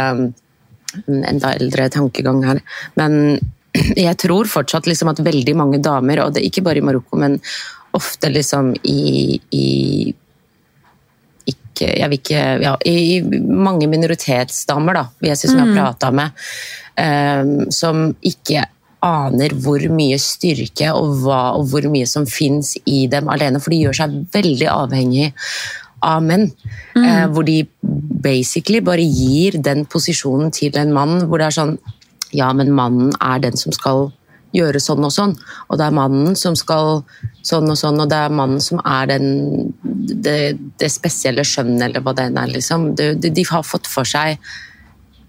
[1.07, 2.61] en enda eldre tankegang her.
[2.99, 3.39] Men
[4.05, 7.17] jeg tror fortsatt liksom at veldig mange damer, og det er ikke bare i Marokko,
[7.25, 7.39] men
[7.97, 9.67] ofte liksom i, i
[11.73, 15.75] ikke, jeg vil ikke, ja, i mange minoritetsdamer da, vil jeg si, som jeg har
[15.81, 16.45] prata med,
[17.01, 18.63] um, som ikke
[19.03, 23.59] aner hvor mye styrke og, hva, og hvor mye som fins i dem alene.
[23.59, 25.31] For de gjør seg veldig avhengig
[26.03, 26.51] av menn.
[26.95, 27.63] eh, hvor de
[28.23, 31.77] basically bare gir den posisjonen til en mann hvor det er sånn
[32.33, 34.07] Ja, men mannen er den som skal
[34.53, 35.33] gjøre sånn og sånn.
[35.69, 37.01] Og det er mannen som skal
[37.45, 42.05] sånn og sånn, og det er mannen som er den, det, det spesielle skjønnet, eller
[42.05, 42.53] hva det enn er.
[42.53, 42.93] Liksom.
[42.99, 44.37] De, de, de har fått for seg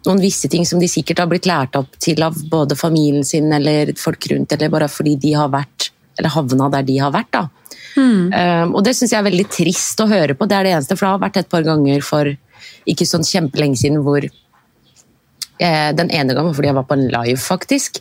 [0.04, 3.48] noen visse ting som de sikkert har blitt lært opp til av både familien sin
[3.56, 7.32] eller folk rundt, eller bare fordi de har vært, eller havna der de har vært.
[7.32, 7.46] da.
[7.94, 10.48] Um, og det syns jeg er veldig trist å høre på.
[10.50, 12.30] Det er det eneste, for det har vært et par ganger for
[12.90, 14.26] ikke sånn kjempelenge siden hvor
[15.58, 18.00] Den ene gangen fordi jeg var på en live, faktisk.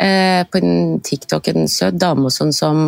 [0.00, 2.86] Eh, på en TikTok, en søt dame sånn som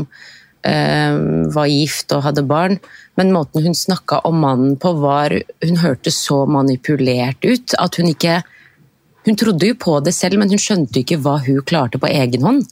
[0.67, 1.19] eh,
[1.53, 2.79] var gift og hadde barn.
[3.17, 8.13] Men måten hun snakka om mannen på, var Hun hørtes så manipulert ut at hun
[8.13, 8.43] ikke
[9.27, 12.45] Hun trodde jo på det selv, men hun skjønte ikke hva hun klarte på egen
[12.47, 12.67] hånd.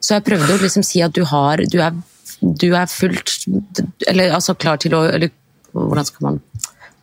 [0.00, 1.96] Så jeg prøvde å liksom si at du har Du er,
[2.40, 3.48] du er fullt
[4.08, 5.32] Eller altså klar til å eller,
[5.72, 6.40] Hvordan skal man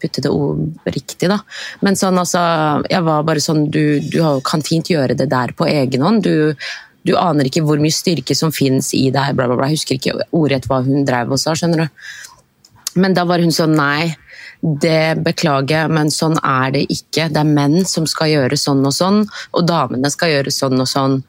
[0.02, 0.32] putte det
[0.94, 1.40] riktig, da.
[1.86, 2.42] Men sånn, altså,
[2.90, 6.24] jeg var bare sånn Du, du kan fint gjøre det der på egen hånd.
[6.24, 6.54] Du,
[7.08, 9.36] du aner ikke hvor mye styrke som fins i deg.
[9.38, 9.70] Bla, bla, bla.
[9.70, 12.08] Jeg husker ikke ordrett hva hun drev og sa, skjønner du.
[12.98, 14.16] Men da var hun sånn Nei,
[14.62, 17.30] det beklager jeg, men sånn er det ikke.
[17.30, 20.90] Det er menn som skal gjøre sånn og sånn, og damene skal gjøre sånn og
[20.90, 21.20] sånn.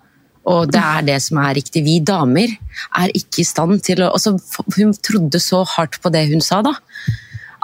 [0.49, 1.85] Og det er det som er riktig.
[1.85, 2.55] Vi damer
[2.97, 4.39] er ikke i stand til å altså,
[4.79, 6.73] Hun trodde så hardt på det hun sa, da.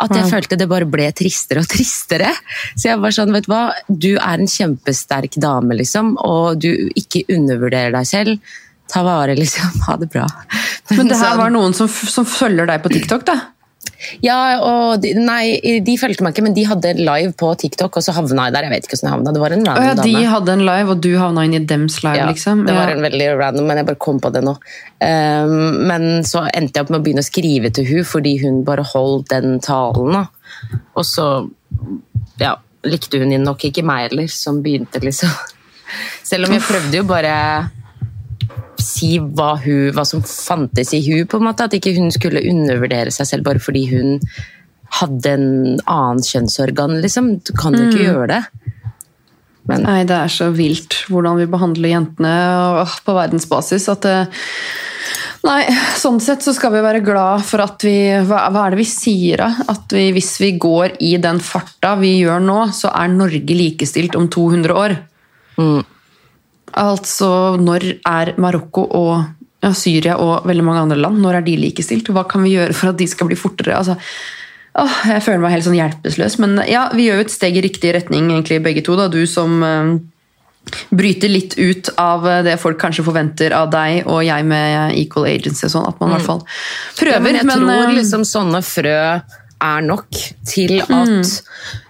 [0.04, 2.30] At jeg følte det bare ble tristere og tristere.
[2.76, 6.70] Så jeg var sånn, vet du hva, du er en kjempesterk dame, liksom, og du
[6.94, 8.54] ikke undervurderer deg selv.
[8.92, 9.72] Ta vare, liksom.
[9.88, 10.26] Ha det bra.
[10.92, 13.38] Men det her sånn- var noen som, som følger deg på TikTok, da?
[14.24, 18.04] Ja, og de, nei, de fulgte meg ikke, men de hadde live på TikTok, og
[18.06, 18.66] så havna jeg der.
[18.68, 19.34] Jeg vet ikke hvordan jeg havna.
[19.36, 20.32] Det var en random oh, ja, de dame.
[20.34, 22.64] hadde en live, og du havna inn i dems live, Ja, liksom?
[22.66, 22.96] Det var Ja.
[22.96, 24.56] en veldig random, men jeg bare kom på det nå.
[25.04, 25.56] Um,
[25.88, 28.84] men så endte jeg opp med å begynne å skrive til hun fordi hun bare
[28.94, 30.12] holdt den talen.
[30.12, 30.26] Da.
[30.96, 31.28] Og så
[32.40, 35.30] ja, likte hun nok ikke meg heller, som begynte, liksom.
[36.24, 37.34] Selv om jeg prøvde jo bare
[38.84, 41.66] si hva, hun, hva som fantes i hun, på en måte.
[41.66, 44.18] At ikke hun skulle undervurdere seg selv bare fordi hun
[45.00, 45.48] hadde en
[45.90, 47.38] annen kjønnsorgan, liksom.
[47.42, 48.42] Du kan jo ikke gjøre det.
[49.68, 52.32] Men Nei, det er så vilt hvordan vi behandler jentene
[53.06, 54.18] på verdensbasis at det
[55.44, 55.60] Nei,
[56.00, 58.86] sånn sett så skal vi være glad for at vi Hva, hva er det vi
[58.88, 59.66] sier, da?
[59.72, 64.16] At vi, hvis vi går i den farta vi gjør nå, så er Norge likestilt
[64.16, 64.96] om 200 år.
[65.60, 65.82] mm,
[66.80, 67.28] Altså,
[67.60, 69.12] når er Marokko og
[69.64, 72.10] ja, Syria og veldig mange andre land når er de likestilt?
[72.12, 73.76] Hva kan vi gjøre for at de skal bli fortere?
[73.78, 73.96] Altså,
[74.80, 76.38] åh, jeg føler meg helt sånn hjelpeløs.
[76.42, 78.98] Men ja, vi gjør jo et steg i riktig retning, egentlig begge to.
[78.98, 79.94] da, Du som eh,
[80.90, 85.68] bryter litt ut av det folk kanskje forventer av deg, og jeg med Equal Agency
[85.68, 85.88] og sånn.
[85.92, 86.44] At man i hvert fall
[86.98, 87.16] prøver.
[87.16, 88.98] Ja, men jeg tror eh, liksom sånne frø
[89.62, 91.30] er nok til at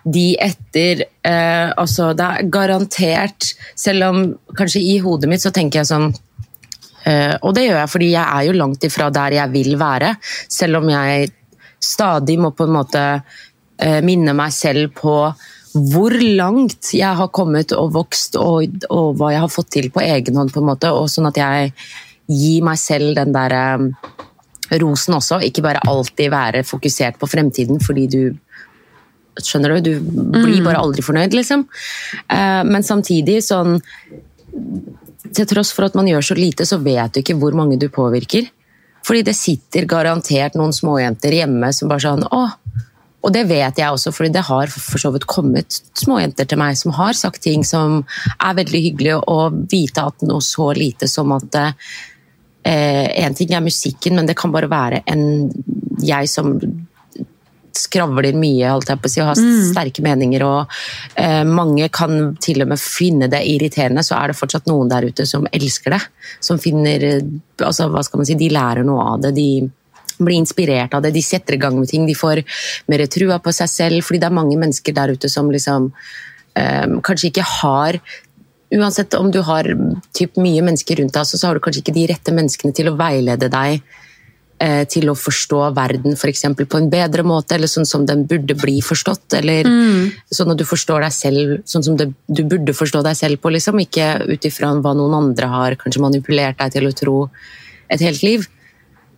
[0.05, 4.21] de etter eh, Altså, det er garantert Selv om
[4.57, 6.11] kanskje i hodet mitt så tenker jeg sånn
[7.09, 10.15] eh, Og det gjør jeg fordi jeg er jo langt ifra der jeg vil være.
[10.51, 11.33] Selv om jeg
[11.85, 15.19] stadig må på en måte eh, minne meg selv på
[15.75, 20.05] hvor langt jeg har kommet og vokst, og, og hva jeg har fått til på
[20.05, 21.73] egen hånd, på en måte, og sånn at jeg
[22.31, 24.13] gir meg selv den der eh,
[24.83, 28.23] rosen også, ikke bare alltid være fokusert på fremtiden fordi du
[29.35, 29.91] Skjønner du?
[29.91, 31.65] Du blir bare aldri fornøyd, liksom.
[32.31, 33.81] Eh, Men samtidig sånn
[35.35, 37.89] Til tross for at man gjør så lite, så vet du ikke hvor mange du
[37.91, 38.47] påvirker.
[39.05, 42.45] Fordi det sitter garantert noen småjenter hjemme som bare sånn Å!
[43.25, 46.77] Og det vet jeg også, fordi det har for så vidt kommet småjenter til meg
[46.77, 48.03] som har sagt ting som
[48.37, 49.39] er veldig hyggelig å
[49.73, 51.49] vite at noe så lite som at
[52.65, 55.25] eh, en ting er musikken, men det kan bare være en
[56.05, 56.57] jeg som
[57.75, 59.39] skravler mye, holdt jeg på å si, og har
[59.71, 60.75] sterke meninger, og
[61.21, 65.09] eh, mange kan til og med finne det irriterende, så er det fortsatt noen der
[65.11, 66.03] ute som elsker det.
[66.45, 69.35] Som finner eh, altså, hva skal man si, De lærer noe av det.
[69.39, 69.49] de
[70.15, 72.45] blir inspirert av det, de setter i gang med ting, de får
[72.91, 75.89] mer trua på seg selv, fordi det er mange mennesker der ute som liksom
[76.55, 77.99] eh, kanskje ikke har
[78.73, 79.69] Uansett om du har
[80.17, 82.97] typ, mye mennesker rundt deg, så har du kanskje ikke de rette menneskene til å
[82.99, 83.83] veilede deg
[84.65, 88.25] eh, til å forstå verden for eksempel, på en bedre måte, eller sånn som den
[88.31, 89.37] burde bli forstått.
[89.41, 89.69] Eller
[90.33, 93.53] sånn at du forstår deg selv sånn som det, du burde forstå deg selv på.
[93.55, 93.83] Liksom.
[93.85, 97.19] Ikke ut ifra hva noen andre har kanskje manipulert deg til å tro
[97.93, 98.49] et helt liv.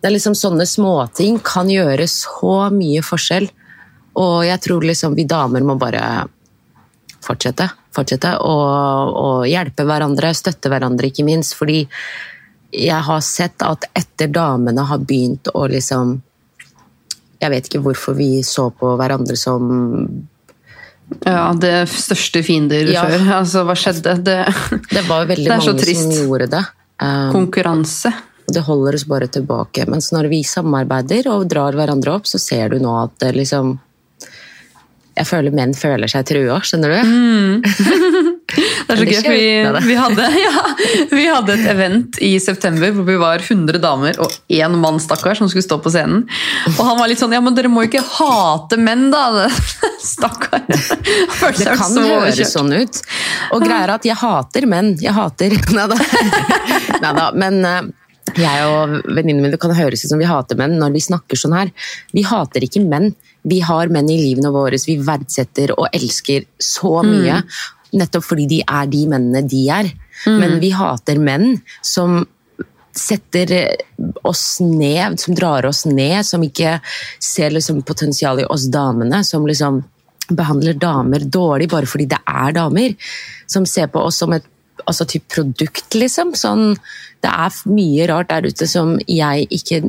[0.00, 3.48] Det er liksom Sånne småting kan gjøre så mye forskjell.
[4.20, 6.26] Og jeg tror liksom vi damer må bare
[7.26, 7.66] fortsette.
[7.96, 11.54] Fortsette og hjelpe hverandre, støtte hverandre, ikke minst.
[11.58, 11.82] Fordi
[12.76, 16.16] jeg har sett at etter damene har begynt å liksom
[17.40, 19.66] Jeg vet ikke hvorfor vi så på hverandre som
[21.24, 23.04] Ja, det største fiender Ja.
[23.06, 23.26] før.
[23.40, 24.16] Altså, hva skjedde?
[24.24, 24.38] Det,
[24.90, 26.02] Det var veldig Det så mange trist.
[26.02, 26.64] som gjorde det.
[27.02, 28.12] Um, konkurranse.
[28.48, 29.86] Det holder oss bare tilbake.
[29.90, 33.76] Mens når vi samarbeider og drar hverandre opp, så ser du nå at det liksom
[35.16, 37.00] Jeg føler menn føler seg trua, skjønner du?
[38.86, 40.62] Det er så gøy, for vi, vi, hadde, ja,
[41.10, 45.38] vi hadde et event i september hvor vi var 100 damer og én mann stakkar
[45.38, 46.24] som skulle stå på scenen.
[46.76, 49.48] Og han var litt sånn Ja, men dere må jo ikke hate menn, da!
[50.06, 50.62] Stakkar.
[50.70, 53.02] Det kan så høres sånn ut.
[53.56, 54.94] Og greia er at jeg hater menn.
[55.02, 55.98] Jeg hater Neida.
[57.02, 57.30] Neida.
[57.34, 57.80] Men eh,
[58.38, 61.40] jeg og venninnene mine det kan høres ut som vi hater menn når vi snakker
[61.40, 61.72] sånn her.
[62.14, 63.10] Vi hater ikke menn.
[63.46, 67.40] Vi har menn i livene våre vi verdsetter og elsker så mye.
[67.96, 69.90] Nettopp fordi de er de mennene de er.
[70.26, 72.24] Men vi hater menn som
[72.96, 73.52] setter
[74.24, 76.78] oss ned, som drar oss ned, som ikke
[77.22, 79.22] ser liksom potensial i oss damene.
[79.24, 79.82] Som liksom
[80.26, 82.96] behandler damer dårlig bare fordi det er damer.
[83.46, 84.46] Som ser på oss som et
[84.86, 86.34] altså typ produkt, liksom.
[86.38, 86.74] Sånn,
[87.24, 89.86] det er mye rart der ute som jeg ikke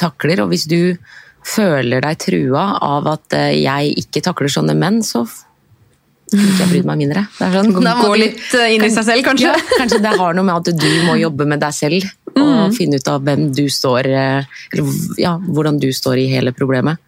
[0.00, 0.42] takler.
[0.44, 0.96] Og hvis du
[1.46, 5.24] føler deg trua av at eh, jeg ikke takler sånne menn, så
[6.30, 7.24] ikke jeg bryr meg mindre.
[7.40, 9.50] Sånn, da må Gå litt eh, inn i seg selv, kanskje?
[9.50, 13.00] ja, kanskje det har noe med at du må jobbe med deg selv og finne
[13.00, 17.00] ut av hvem du står eh, Eller ja, hvordan du står i hele problemet.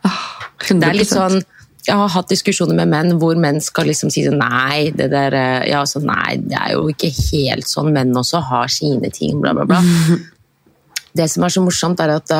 [0.00, 1.42] Det er litt sånn
[1.80, 5.32] jeg har hatt diskusjoner med menn hvor menn skal liksom si sånn Nei, det der
[5.64, 7.88] ja, så nei, det er jo ikke helt sånn.
[7.96, 9.80] Menn også har sine ting, bla, bla, bla.
[11.16, 12.30] Det som er så morsomt, er at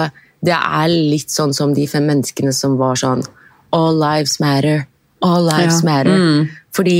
[0.42, 3.24] det er litt sånn som de fem menneskene som var sånn
[3.72, 4.87] All lives matter.
[5.22, 5.87] All lives Ja.
[5.90, 6.11] matter.
[6.16, 6.48] Mm.
[6.74, 6.96] Fordi,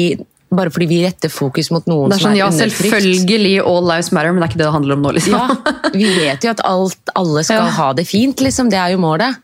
[0.53, 2.93] bare fordi vi retter fokus mot noen er som sånn, er ja, undertrykt.
[2.93, 5.13] selvfølgelig all lives matter, men det er ikke det det handler om nå.
[5.17, 5.33] liksom.
[5.35, 7.71] Ja, vi vet jo at alt, alle skal Ja.
[7.81, 8.71] ha det fint, liksom.
[8.71, 9.37] Det er jo målet.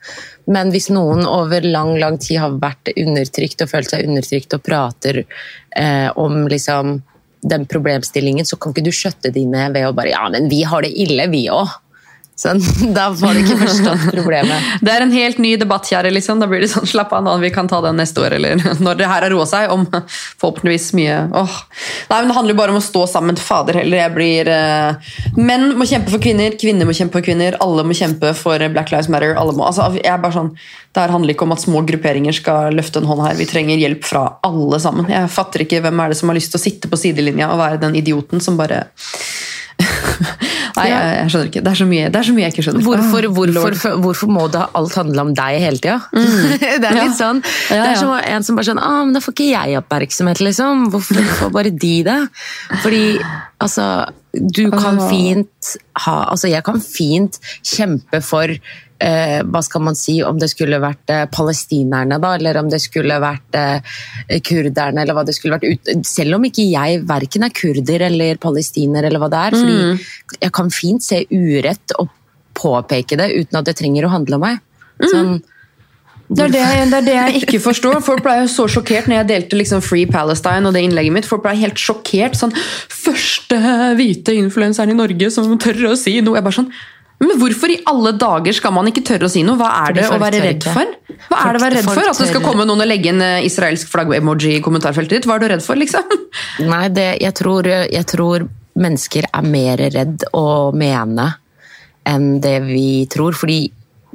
[0.46, 4.62] Men hvis noen over lang lang tid har vært undertrykt og følt seg undertrykt og
[4.62, 5.24] prater
[5.74, 7.00] eh, om liksom
[7.42, 10.62] den problemstillingen, så kan ikke du skjøtte de ned ved å bare Ja, men vi
[10.62, 11.68] har det ille, vi òg.
[12.36, 12.60] Sånn,
[12.96, 14.64] da var det ikke forstått problemet.
[14.84, 16.12] Det er en helt ny debatt, kjære.
[16.12, 16.40] Liksom.
[16.42, 19.00] Da blir det sånn, slapp av nå, vi kan ta den neste år, eller når
[19.00, 19.72] det her har roa seg.
[19.72, 21.56] Om forhåpentligvis mye åh.
[22.10, 23.40] Nei, men Det handler jo bare om å stå sammen.
[23.40, 24.02] Fader heller.
[24.04, 25.14] Jeg blir uh...
[25.40, 28.92] Menn må kjempe for kvinner, kvinner må kjempe for kvinner, alle må kjempe for Black
[28.92, 29.32] Lives Matter.
[29.40, 30.52] Alle må, altså, jeg er bare sånn,
[30.92, 33.40] Det her handler ikke om at små grupperinger skal løfte en hånd her.
[33.40, 35.08] Vi trenger hjelp fra alle sammen.
[35.12, 37.60] Jeg fatter ikke hvem er det som har lyst til å sitte på sidelinja og
[37.64, 38.84] være den idioten som bare
[40.76, 41.62] Nei, jeg, jeg skjønner ikke.
[41.66, 42.84] Det er så mye, det er så mye jeg ikke skjønner.
[42.86, 45.98] Hvorfor, hvorfor, hvorfor må det alt handle om deg hele tida?
[46.60, 47.04] det er Ja.
[47.06, 47.40] litt sånn.
[47.70, 50.42] Ja, Det er som en som bare sånn ah, men Da får ikke jeg oppmerksomhet,
[50.44, 50.86] liksom.
[50.94, 52.18] Hvorfor får bare de det?
[52.84, 53.04] Fordi
[53.64, 53.86] altså
[54.36, 58.52] Du kan fint ha Altså, jeg kan fint kjempe for
[59.00, 62.80] eh, hva skal man si, om det skulle vært eh, palestinerne, da, eller om det
[62.84, 63.96] skulle vært eh,
[64.46, 65.66] kurderne, eller hva det skulle vært.
[65.68, 69.58] Ut, selv om ikke jeg verken er kurder eller palestiner, eller hva det er.
[69.60, 72.08] Fordi jeg kan fint se urett og
[72.56, 74.62] påpeke det uten at det trenger å handle om meg.
[75.02, 75.36] Sånn,
[76.28, 78.00] Det er det, jeg- det er det jeg ikke forstår.
[78.02, 81.28] Folk ble jo så sjokkert når jeg delte liksom Free Palestine og det innlegget mitt.
[81.28, 82.34] Folk ble helt sjokkert.
[82.34, 82.50] sånn,
[82.90, 83.58] Første
[83.98, 86.34] hvite influenseren i Norge som tør å si noe.
[86.40, 86.72] Jeg bare sånn,
[87.20, 89.56] men Hvorfor i alle dager skal man ikke tørre å si noe?
[89.56, 90.90] Hva er det å være redd for?
[91.30, 92.10] Hva er det å være redd for?
[92.10, 95.28] At det skal komme noen og legge en eh, israelsk flagg-emoji i kommentarfeltet ditt?
[95.30, 96.04] Hva er du redd for, liksom?
[96.72, 98.44] Nei, det, jeg, tror, jeg tror
[98.76, 101.30] mennesker er mer redd å mene
[102.06, 103.32] enn det vi tror.
[103.38, 103.62] Fordi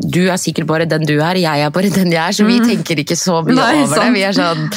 [0.01, 2.59] du er sikkert bare den du er, jeg er bare den jeg er, så vi
[2.63, 3.57] tenker ikke så mye Mhm.
[3.59, 4.05] Nei, over sant.
[4.05, 4.13] det.
[4.13, 4.67] Vi er sånn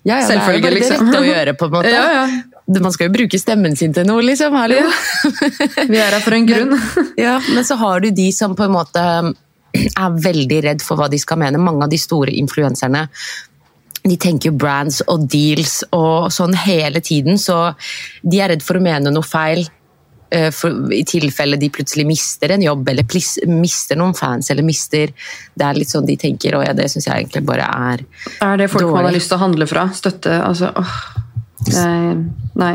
[0.00, 1.00] ja, ja, det er jo bare det liksom.
[1.10, 1.90] rette å gjøre, på en måte.
[1.94, 2.26] Ja, ja.
[2.70, 4.54] Man skal jo bruke stemmen sin til noe, liksom.
[4.54, 4.78] Hallo.
[5.90, 6.76] Vi er her for en grunn.
[7.18, 9.02] Ja, men så har du de som på en måte
[9.74, 11.58] er veldig redd for hva de skal mene.
[11.62, 13.08] Mange av de store influenserne
[14.00, 17.74] de tenker jo brands og deals og sånn hele tiden, så
[18.24, 19.66] de er redd for å mene noe feil.
[20.32, 24.64] eh, For, I tilfelle de plutselig mister en jobb, eller plis, mister noen fans, eller
[24.64, 25.12] mister
[25.52, 28.06] Det er litt sånn de tenker, og ja, det syns jeg egentlig bare er
[28.40, 29.88] Er det folk man har lyst til å handle fra?
[29.92, 30.38] Støtte?
[30.48, 30.96] Altså, åh.
[31.68, 32.14] Jeg,
[32.56, 32.70] nei.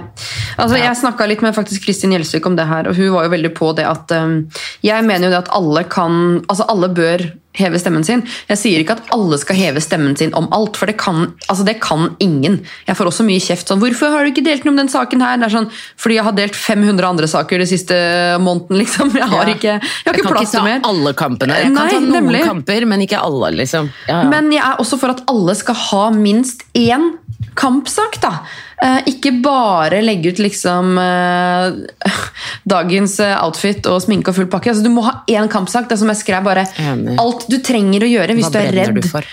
[0.62, 3.34] Altså, Jeg snakka litt med faktisk Kristin Gjelsvik om det her, og hun var jo
[3.34, 4.44] veldig på det at um,
[4.86, 8.24] Jeg mener jo det at alle kan Altså alle bør heve stemmen sin.
[8.50, 11.64] Jeg sier ikke at alle skal heve stemmen sin om alt, for det kan, altså
[11.68, 12.58] det kan ingen.
[12.88, 15.24] Jeg får også mye kjeft sånn 'Hvorfor har du ikke delt noe om den saken
[15.24, 17.96] her?' Det er sånn, Fordi jeg har delt 500 andre saker de siste
[18.44, 19.16] måneden, liksom.
[19.16, 20.76] Jeg har ikke, jeg har ikke plass til mer.
[20.76, 21.54] Jeg kan ikke ta alle kampene.
[21.56, 22.44] Jeg Nei, kan ta noen nemlig.
[22.44, 23.92] kamper, men ikke alle, liksom.
[24.08, 24.30] Ja, ja.
[24.30, 27.16] Men jeg er også for at alle skal ha minst én
[27.56, 28.42] kampsak, da.
[28.84, 32.10] Eh, ikke bare legge ut liksom eh,
[32.76, 34.74] dagens eh, outfit og sminke og full pakke.
[34.74, 35.88] Altså, du må ha én kampsak.
[35.88, 37.16] Det er som jeg skrev bare Enig.
[37.22, 39.00] Alt du trenger å gjøre hvis Hva du er redd.
[39.00, 39.28] du for?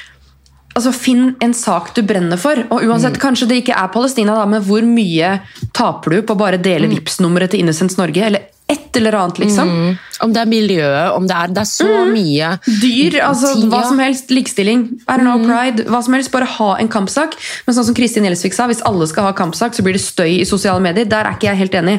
[0.72, 2.62] Altså, Finn en sak du brenner for.
[2.70, 5.34] Og uansett, Kanskje det ikke er Palestina, da, men hvor mye
[5.74, 8.22] taper du på å bare dele Vipps-nummeret til Innocence Norge?
[8.30, 8.51] Eller
[8.92, 9.68] et eller annet, liksom.
[9.72, 9.98] Mm.
[10.22, 13.98] Om det er miljøet, om det er Det er så mye Dyr, altså hva som
[13.98, 14.30] helst.
[14.30, 14.84] Likestilling.
[15.08, 15.86] I don't know, pride.
[15.88, 16.30] Hva som helst.
[16.32, 17.34] Bare ha en kampsak.
[17.66, 20.42] Men sånn som Kristin Gjelsvik sa, hvis alle skal ha kampsak, så blir det støy
[20.42, 21.08] i sosiale medier.
[21.08, 21.98] Der er ikke jeg helt enig.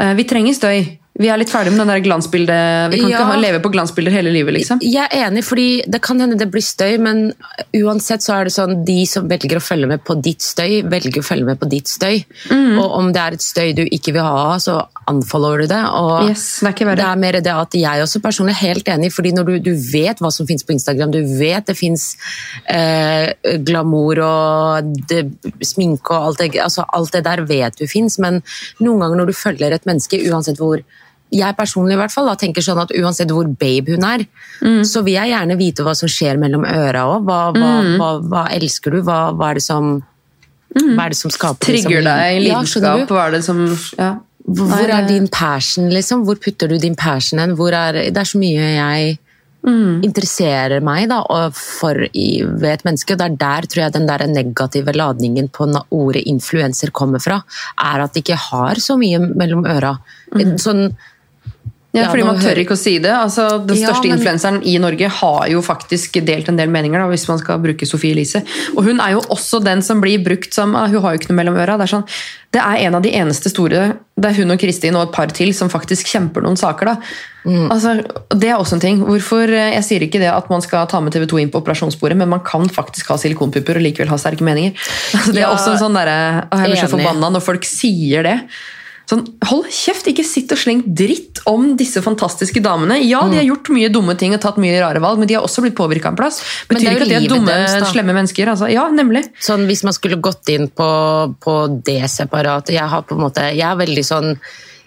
[0.00, 0.96] Eh, vi trenger støy.
[1.20, 2.92] Vi er litt ferdig med den der glansbildet.
[2.94, 3.18] Vi kan Ja.
[3.18, 4.78] ikke ha, leve på glansbilder hele livet, liksom.
[4.80, 7.34] Jeg er enig, fordi det kan hende det blir støy, men
[7.74, 11.20] uansett så er det sånn de som velger å følge med på ditt støy, velger
[11.20, 12.24] å følge med på ditt støy.
[12.48, 12.78] Mm.
[12.78, 15.80] Og om det er et støy du ikke vil ha, så unfollower du det.
[15.98, 19.12] Og Yes, det er det er mer det at jeg også personlig er helt enig,
[19.12, 22.06] fordi når du, du vet hva som finnes på Instagram, du vet det finnes
[22.70, 23.32] eh,
[23.66, 25.24] glamour og det,
[25.66, 28.40] sminke og alt det, altså alt det der vet du finnes, men
[28.80, 30.80] noen ganger når du følger et menneske, uansett hvor
[31.30, 34.26] jeg personlig i hvert fall da, tenker sånn at uansett hvor babe hun er,
[34.60, 34.82] Mm.
[34.84, 37.22] så vil jeg gjerne vite hva som skjer mellom øra òg.
[37.24, 37.94] Hva, hva, Mm.
[37.96, 38.98] hva, hva elsker du?
[39.06, 40.02] Hva, er det som
[40.74, 41.70] hva er det som skaper Mm.
[41.70, 43.62] Trigger liksom, deg, lidenskap, Ja, hva er det som
[43.98, 44.10] ja.
[44.46, 46.24] Hvor, er din passion, liksom?
[46.24, 47.56] Hvor putter du din passion hen?
[47.56, 49.18] Det er så mye jeg
[49.60, 50.00] Mm.
[50.06, 51.18] interesserer meg da,
[51.52, 55.50] for i, ved et menneske, og det er der tror jeg den der negative ladningen
[55.52, 57.42] på ordet influenser kommer fra,
[57.76, 59.98] er at det ikke har så mye mellom øra.
[60.32, 60.56] Mm.
[60.56, 60.96] Sånn,
[61.92, 63.10] Ja, fordi man tør ikke å si det.
[63.10, 67.00] Altså, den Ja, største men- influenseren i Norge har jo faktisk delt en del meninger,
[67.02, 68.44] da, hvis man skal bruke Sofie Elise.
[68.76, 71.30] Og hun er jo også den som blir brukt som ah, Hun har jo ikke
[71.32, 71.76] noe mellom øra.
[71.76, 72.06] Det er, sånn,
[72.54, 75.26] det er en av de eneste store Det er hun og Kristin og et par
[75.34, 76.96] til som faktisk kjemper noen saker, da.
[77.44, 77.68] Mm.
[77.72, 77.96] Altså,
[78.38, 78.98] det er også en ting.
[79.04, 81.58] Hvorfor, eh, Jeg sier ikke det at man skal ta med TV 2 inn på
[81.64, 84.74] operasjonsbordet, men man kan faktisk ha silikonpupper og likevel ha sterke meninger.
[85.16, 87.64] Altså, det er Ja, også en sånn derre «Å, Jeg blir så forbanna når folk
[87.64, 88.40] sier det.
[89.10, 93.00] Sånn, hold kjeft, ikke sitt og sleng dritt om disse fantastiske damene.
[93.02, 93.50] Ja, de har Mm.
[93.50, 96.12] gjort mye dumme ting og tatt mye rare valg, men de har også blitt påvirka
[96.12, 96.38] en plass.
[96.70, 98.46] Men Betyr det ikke at de er dumme, deres, slemme mennesker.
[98.54, 98.70] Altså.
[98.70, 99.24] Ja, nemlig.
[99.42, 103.42] Sånn, hvis man skulle gått inn på, på det separatet Jeg har på en måte,
[103.50, 104.36] jeg er veldig sånn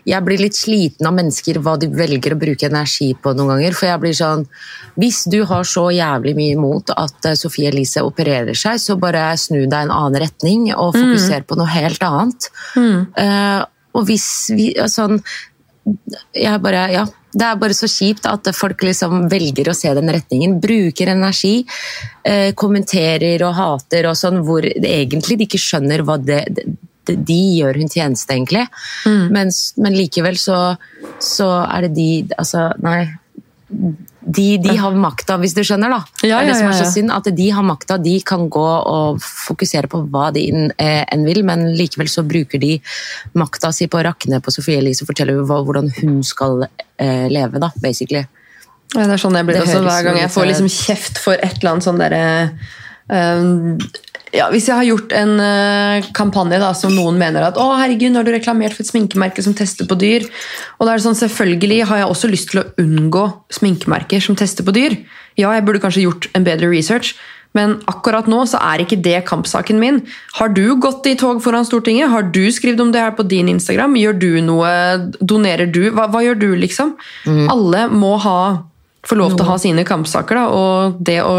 [0.06, 3.72] jeg blir litt sliten av mennesker, hva de velger å bruke energi på noen ganger.
[3.74, 4.48] For jeg blir sånn
[5.00, 9.32] Hvis du har så jævlig mye imot at eh, Sophie Elise opererer seg, så bare
[9.40, 12.50] snu deg en annen retning og fokuser på noe helt annet.
[12.78, 13.64] Eh,
[13.94, 15.20] og hvis vi sånn
[16.32, 17.02] jeg bare, ja,
[17.34, 20.60] Det er bare så kjipt at folk liksom velger å se den retningen.
[20.62, 21.66] Bruker energi,
[22.24, 27.18] eh, kommenterer og hater og sånn, hvor det egentlig de ikke skjønner hva det, det
[27.18, 28.68] de gjør hun tjeneste, egentlig.
[29.34, 30.78] Men, men likevel så,
[31.20, 33.10] så er det de Altså, nei.
[34.24, 36.00] De, de har makta, hvis du skjønner, da.
[36.24, 37.12] Ja, det er det som er så synd.
[37.12, 41.44] At de har makta, de kan gå og fokusere på hva de enn eh, vil,
[41.48, 42.78] men likevel så bruker de
[43.40, 47.60] makta si på å rakne på Sofie Elise og fortelle hvordan hun skal eh, leve,
[47.64, 48.24] da, basically.
[48.94, 51.40] Ja, det er sånn jeg blir Det også hver gang jeg får liksom kjeft for
[51.40, 52.26] et eller annet sånn derre
[53.10, 53.80] ehm,
[54.34, 58.10] ja, Hvis jeg har gjort en uh, kampanje da, som noen mener at å herregud,
[58.14, 60.26] nå har du reklamert for et sminkemerke som tester på dyr.
[60.80, 64.38] Og da er det sånn, Selvfølgelig har jeg også lyst til å unngå sminkemerker som
[64.40, 64.98] tester på dyr.
[65.38, 67.14] Ja, jeg burde kanskje gjort en bedre research,
[67.54, 70.02] men akkurat nå så er ikke det kampsaken min.
[70.40, 72.10] Har du gått i tog foran Stortinget?
[72.10, 73.94] Har du skrevet om det her på din Instagram?
[74.02, 74.74] Gjør du noe?
[75.22, 75.84] Donerer du?
[75.94, 76.96] Hva, hva gjør du, liksom?
[77.54, 78.40] Alle må ha
[79.08, 81.36] få lov til å ha sine kampsaker, da, og det å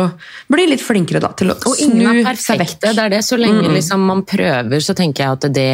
[0.52, 2.04] bli litt flinkere da, til å Og snu
[2.36, 2.76] seg vekk.
[2.82, 3.22] Det er det.
[3.24, 5.70] Så lenge liksom, man prøver, så tenker jeg at det,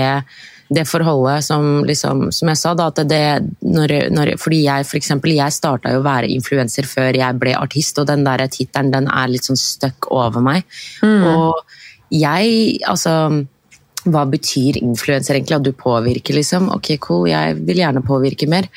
[0.71, 3.23] det forholdet som, liksom, som jeg sa, da, at det
[3.67, 7.57] når, når, Fordi jeg for eksempel, jeg starta jo å være influenser før jeg ble
[7.59, 10.69] artist, og den der tittelen den er litt sånn stuck over meg.
[11.03, 11.59] Og
[12.11, 13.17] jeg, altså
[14.09, 15.59] hva betyr influenser egentlig?
[15.59, 16.71] At du påvirker, liksom?
[16.75, 18.69] Ok, cool, jeg vil gjerne påvirke mer.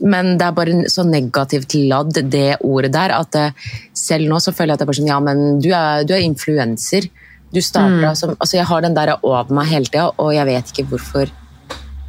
[0.00, 4.52] Men det er bare så negativt ladd, det ordet der, at eh, selv nå så
[4.52, 7.08] føler jeg at det er bare sånn Ja, men du er, du er influenser.
[7.54, 10.72] Du starta som Altså, jeg har den der over meg hele tida, og jeg vet
[10.74, 11.30] ikke hvorfor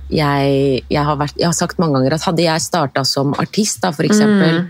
[0.09, 3.79] jeg, jeg, har vært, jeg har sagt mange ganger at hadde jeg starta som artist,
[3.83, 4.63] da, for eksempel,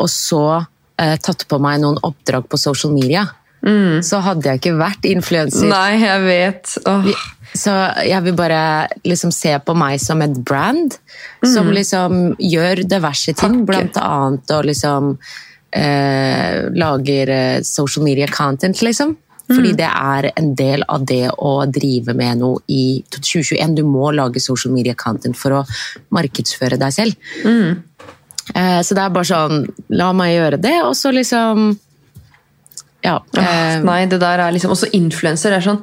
[0.00, 3.26] og så eh, tatt på meg noen oppdrag på social media,
[3.60, 5.68] så hadde jeg ikke vært influenser.
[5.68, 6.74] Nei, jeg vet.
[6.88, 7.08] Oh.
[7.56, 7.72] Så
[8.06, 10.94] jeg vil bare liksom se på meg som et brand
[11.44, 13.66] som liksom gjør diverse ting, Takke.
[13.68, 15.10] blant annet og liksom
[15.74, 19.16] eh, lager eh, social media content, liksom.
[19.50, 23.72] Fordi det er en del av det å drive med noe i 2021.
[23.80, 25.64] Du må lage social media content for å
[26.14, 27.32] markedsføre deg selv.
[27.42, 27.82] Mm.
[28.54, 31.72] så det er bare sånn, la meg gjøre det, og så liksom
[33.04, 33.18] Ja.
[33.36, 35.54] Eh, Nei, det der er liksom også influenser.
[35.56, 35.80] er sånn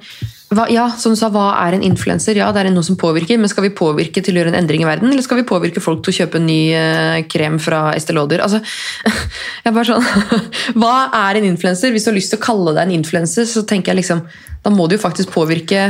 [0.48, 2.38] hva, ja, som du sa, hva er en influenser?
[2.40, 4.86] Ja, det er noe som påvirker, men skal vi påvirke til å gjøre en endring
[4.86, 7.90] i verden, eller skal vi påvirke folk til å kjøpe en ny eh, krem fra
[7.98, 8.46] Estée Lauder?
[8.46, 8.62] Altså,
[9.66, 10.40] jeg er bare sånn,
[10.80, 10.94] Hva
[11.28, 11.92] er en influenser?
[11.92, 14.24] Hvis du har lyst til å kalle deg en influenser, så tenker jeg liksom,
[14.64, 15.90] da må du jo faktisk påvirke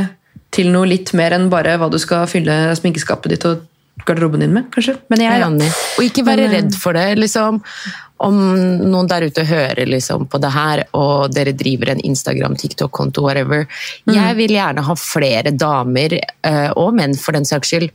[0.54, 3.62] til noe litt mer enn bare hva du skal fylle sminkeskapet ditt og
[4.06, 4.96] garderoben din med, kanskje.
[5.08, 5.70] Men jeg, er enig.
[5.98, 7.18] Og ikke være Men, eh, redd for det.
[7.18, 7.62] liksom.
[8.18, 8.38] Om
[8.90, 13.66] noen der ute hører liksom på det her, og dere driver en Instagram, TikTok-konto, whatever.
[14.06, 17.90] Jeg vil gjerne ha flere damer, eh, og menn for den saks skyld,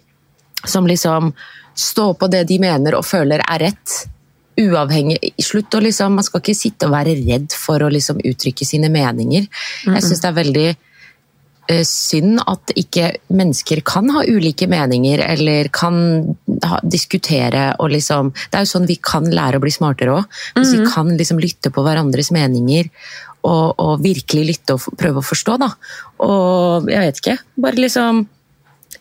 [0.65, 1.33] som liksom
[1.75, 4.07] står på det de mener og føler er rett.
[4.53, 8.65] Uavhengig Slutt å liksom Man skal ikke sitte og være redd for å liksom uttrykke
[8.65, 9.47] sine meninger.
[9.87, 10.67] Jeg syns det er veldig
[11.87, 15.95] synd at ikke mennesker kan ha ulike meninger eller kan
[16.65, 20.39] ha, diskutere og liksom Det er jo sånn vi kan lære å bli smartere òg.
[20.57, 22.89] Hvis vi kan liksom lytte på hverandres meninger
[23.43, 25.71] og, og virkelig lytte og prøve å forstå, da.
[26.23, 27.37] Og jeg vet ikke.
[27.63, 28.23] Bare liksom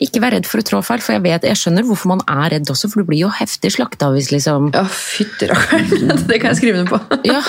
[0.01, 2.55] ikke vær redd for å trå feil, for jeg vet, jeg skjønner hvorfor man er
[2.55, 6.13] redd også, for du blir jo heftig slakta hvis liksom Å, fytti rakkeren.
[6.31, 7.01] Det kan jeg skrive ned på.
[7.29, 7.41] Ja,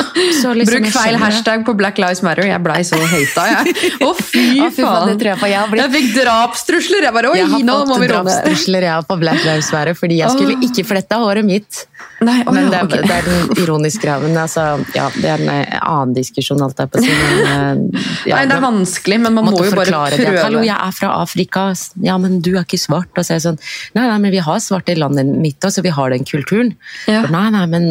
[0.42, 2.48] så liksom Bruk jeg feil hashtag på Black Lives Matter.
[2.50, 3.76] Jeg blei så hata, jeg.
[4.08, 5.12] Å, fy Å, fy faen, faen.
[5.12, 5.52] det tror jeg på.
[5.54, 7.08] Jeg blitt- Jeg fikk drapstrusler.
[7.10, 9.98] Jeg bare Oi, Jeg nå må vi har fått drapstrusler jeg på Black Lives Matter
[9.98, 11.86] fordi jeg skulle ikke flette håret mitt.
[12.24, 13.02] Nei, Men det, er, okay.
[13.04, 14.36] det er den ironiske graven.
[14.40, 14.64] Altså,
[14.96, 17.12] ja, det er en eh, annen diskusjon, alt der på å si.
[17.12, 20.36] Men, eh, ja, Nei, det er vanskelig, men man må jo bare forklare det.
[20.40, 21.66] Hallo, jeg er fra Afrika.
[22.06, 23.14] Ja, men men du er ikke svart.
[23.14, 23.62] Og så er jeg sånn
[23.94, 26.74] Nei, nei, men vi har svarte i landet mitt òg, så vi har den kulturen.
[27.10, 27.24] Ja.
[27.32, 27.88] Nei, nei, men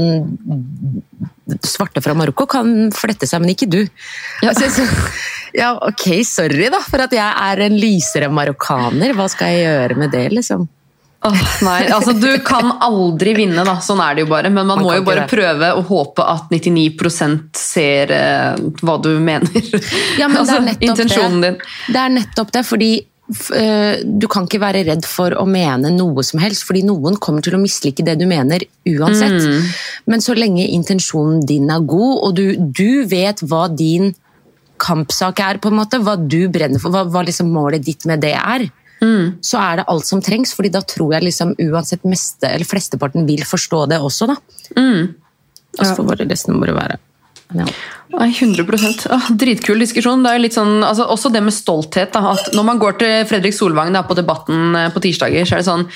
[1.67, 3.81] svarte fra Marokko kan flette seg, men ikke du.
[4.45, 4.55] Ja.
[4.57, 4.87] Så, så,
[5.57, 9.17] ja, ok, sorry da, for at jeg er en lysere marokkaner.
[9.19, 10.69] Hva skal jeg gjøre med det, liksom?
[11.25, 13.77] Åh, nei, altså Du kan aldri vinne, da.
[13.85, 14.51] Sånn er det jo bare.
[14.51, 19.13] Men man, Man må jo bare prøve å håpe at 99% ser eh, hva du
[19.23, 19.71] mener.
[20.19, 21.53] Ja, men altså, det er nettopp intensjonen det.
[21.53, 21.95] din.
[21.95, 22.91] Det er nettopp det, fordi
[24.05, 27.57] du kan ikke være redd for å mene noe som helst, fordi noen kommer til
[27.57, 29.39] å mislike det du mener uansett.
[29.41, 29.71] Mm.
[30.13, 34.13] Men så lenge intensjonen din er god, og du, du vet hva din
[34.83, 38.25] kampsak er, på en måte, hva du brenner for, hva, hva liksom målet ditt med
[38.25, 38.69] det er,
[39.03, 39.39] Mm.
[39.43, 43.27] så er det alt som trengs, fordi da tror jeg liksom uansett meste, eller flesteparten
[43.27, 44.37] vil forstå det også, da.
[44.79, 45.09] Mm.
[45.75, 46.99] Og så får bare resten bare være.
[47.57, 47.67] Ja.
[48.13, 48.65] Nei, 100
[49.11, 50.25] Åh, Dritkul diskusjon.
[50.25, 52.13] Det er litt sånn, altså, også det med stolthet.
[52.13, 55.57] Da, at når man går til Fredrik Solvang da, på Debatten eh, på tirsdager, så
[55.57, 55.87] er det sånn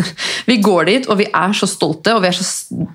[0.50, 2.46] Vi går dit, og vi er så stolte, og vi er så,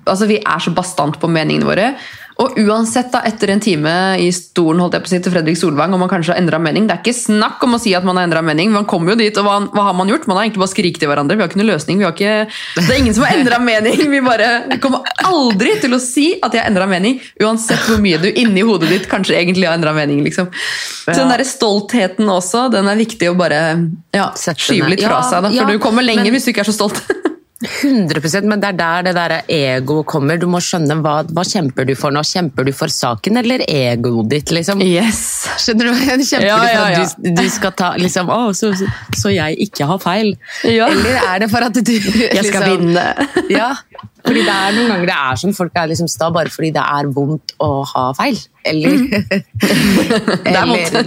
[0.02, 1.92] altså, vi er så bastant på meningene våre.
[2.40, 5.58] Og uansett, da, etter en time i stolen holdt jeg på å si, til Fredrik
[5.60, 8.06] Solvang, om man kanskje har endra mening Det er ikke snakk om å si at
[8.08, 8.70] man har endra mening.
[8.72, 10.24] Man kommer jo dit, og hva, hva har man gjort?
[10.30, 11.36] Man har egentlig bare skriket til hverandre.
[11.36, 12.00] Vi har ikke noen løsning.
[12.00, 12.34] Vi har ikke,
[12.78, 14.00] det er ingen som har endra mening.
[14.12, 18.00] Vi bare vi kommer aldri til å si at jeg har endra mening, uansett hvor
[18.02, 20.22] mye du inni hodet ditt kanskje egentlig har endra mening.
[20.24, 20.48] liksom.
[21.04, 23.60] Så den der stoltheten også, den er viktig å bare
[24.14, 25.44] ja, skyve litt fra seg.
[25.44, 27.02] Da, for ja, du kommer lenger men- hvis du ikke er så stolt.
[27.62, 30.38] 100% men det er der det der egoet kommer.
[30.40, 32.24] Du må skjønne hva, hva kjemper du for nå.
[32.26, 34.82] Kjemper du for saken eller egoet ditt, liksom?
[34.84, 35.22] Yes.
[35.62, 35.92] Skjønner du?
[35.94, 37.04] hva ja, Kjemper Ja, du for ja, ja.
[37.06, 40.34] at du, skal ta liksom, å, så, så, jeg ikke har feil?
[40.66, 40.88] Ja.
[40.90, 43.06] Eller er det for at du Jeg skal liksom, vinne.
[43.52, 43.72] Ja,
[44.22, 46.82] fordi det er noen ganger det er sånn folk er liksom sta bare fordi det
[46.82, 48.38] er vondt å ha feil.
[48.70, 49.00] Eller
[50.46, 50.98] Det er vondt.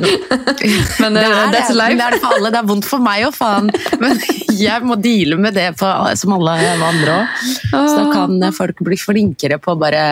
[1.00, 1.78] Men det eh, er that's det.
[1.80, 1.96] life.
[1.96, 2.52] Det er det for alle.
[2.52, 3.72] Det er vondt for meg òg, faen.
[4.02, 4.20] Men
[4.52, 6.58] jeg må deale med det på, som alle
[6.90, 7.46] andre òg.
[7.72, 10.04] Så da kan folk bli flinkere på å bare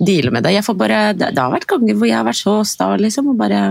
[0.00, 0.54] deale med det.
[0.56, 3.34] Jeg får bare, det, det har vært ganger hvor jeg har vært så sta, liksom,
[3.34, 3.66] og bare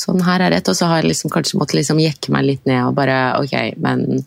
[0.00, 0.68] Sånn her er rett.
[0.70, 3.56] Og så har jeg liksom kanskje måttet liksom jekke meg litt ned og bare Ok,
[3.82, 4.22] men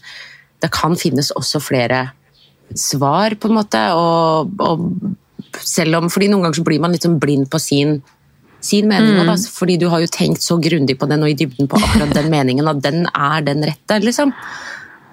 [0.62, 2.02] det kan finnes også flere
[2.80, 3.82] svar, på en måte.
[3.98, 8.02] Og, og selv om Fordi noen ganger så blir man litt sånn blind på sin
[8.64, 9.26] sin mening, Mm.
[9.28, 12.14] da, fordi du har jo tenkt så grundig på den og i dybden på akkurat
[12.16, 14.32] den meningen, at den er den rette, liksom.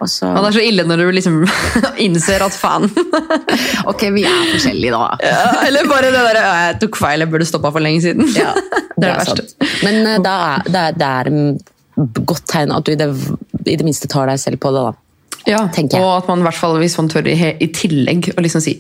[0.01, 1.41] Og så, Ja, det er så ille når du liksom
[2.07, 2.87] innser at faen
[3.91, 5.19] ok, vi er forskjellige da.
[5.27, 8.31] ja, Eller bare det derre Jeg tok feil, jeg burde stoppa for lenge siden.
[8.39, 8.55] Ja,
[9.01, 9.55] det er det er sant.
[9.83, 10.37] Men uh, da
[10.71, 13.11] det, er, det er godt tegn at du i det,
[13.67, 14.95] i det minste tar deg selv på det, da.
[15.49, 16.05] Ja, tenker jeg.
[16.05, 18.75] Og at man i hvert fall, hvis man tør i, i tillegg å liksom si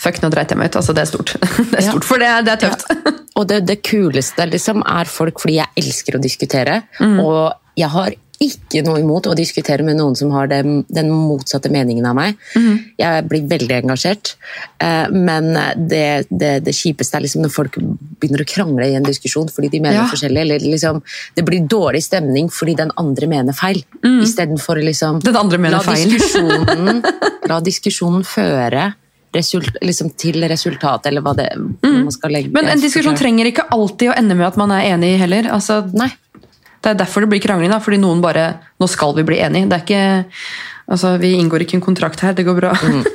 [0.00, 0.76] fuck, nå dreit jeg meg ut.
[0.82, 1.34] Altså, det er stort.
[1.72, 1.90] Det er Ja.
[1.90, 3.14] stort, For det, det er tøft.
[3.34, 6.82] Og det, det kuleste liksom, er folk fordi jeg elsker å diskutere.
[7.00, 7.18] Mm.
[7.24, 7.40] Og
[7.80, 8.14] jeg har
[8.46, 12.36] ikke noe imot å diskutere med noen som har den, den motsatte meningen av meg.
[12.56, 12.78] Mm.
[13.00, 14.34] Jeg blir veldig engasjert.
[14.78, 15.52] Eh, Men
[15.88, 17.78] det, det, det kjipeste er liksom når folk
[18.20, 20.08] begynner å krangle i en diskusjon fordi de mener Ja.
[20.10, 20.40] forskjellig.
[20.44, 21.02] Eller liksom,
[21.36, 23.82] det blir dårlig stemning fordi den andre mener feil.
[24.02, 25.22] Istedenfor å liksom Mm.
[25.24, 26.10] Den andre mener la feil.
[26.10, 27.02] Diskusjonen,
[27.50, 28.94] la diskusjonen føre
[29.34, 32.54] result, liksom, til resultatet, eller hva det man skal legge Mm.
[32.54, 35.48] Men en diskusjon trenger ikke alltid å ende med at man er enig heller.
[35.50, 36.10] Altså, Nei.
[36.84, 38.46] Det er derfor det blir krangling, da, fordi noen bare
[38.80, 39.68] Nå skal vi bli enige.
[39.70, 40.24] Det er ikke
[40.92, 42.74] Altså, Vi inngår ikke en kontrakt her, det går bra.
[42.76, 43.04] Mm.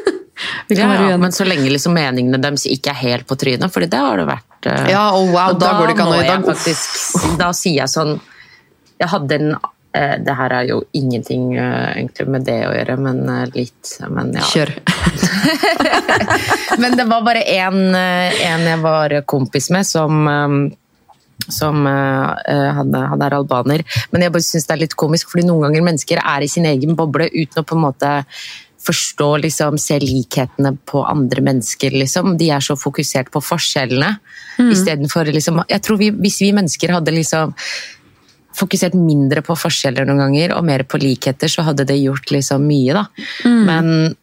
[0.72, 4.22] Ja, men så lenge liksom meningene deres ikke er helt på trynet, for det har
[4.22, 4.68] det vært.
[4.70, 6.46] uh, Ja, og wow, og da går det ikke an å- må dag.
[6.48, 8.14] faktisk Da sier jeg sånn
[9.02, 12.96] Jeg hadde en uh, Det her er jo ingenting uh, egentlig med det å gjøre,
[13.04, 13.20] men
[13.52, 13.92] litt.
[14.08, 14.46] Men ja.
[14.48, 14.72] Kjør.
[16.80, 20.24] Men det var bare en, en jeg var kompis med, som
[21.48, 23.84] som eh, han, han er albaner.
[24.12, 26.68] Men jeg bare syns det er litt komisk, fordi noen ganger mennesker er i sin
[26.70, 28.16] egen boble uten å på en måte
[28.80, 31.94] forstå, liksom, se likhetene på andre mennesker.
[32.00, 32.38] Liksom.
[32.40, 34.16] De er så fokusert på forskjellene.
[34.60, 37.54] Istedenfor liksom Jeg tror vi, hvis vi mennesker hadde liksom
[38.60, 42.66] fokusert mindre på forskjeller noen ganger, og mer på likheter, så hadde det gjort liksom
[42.68, 43.06] mye, da.
[43.46, 44.18] Men eh,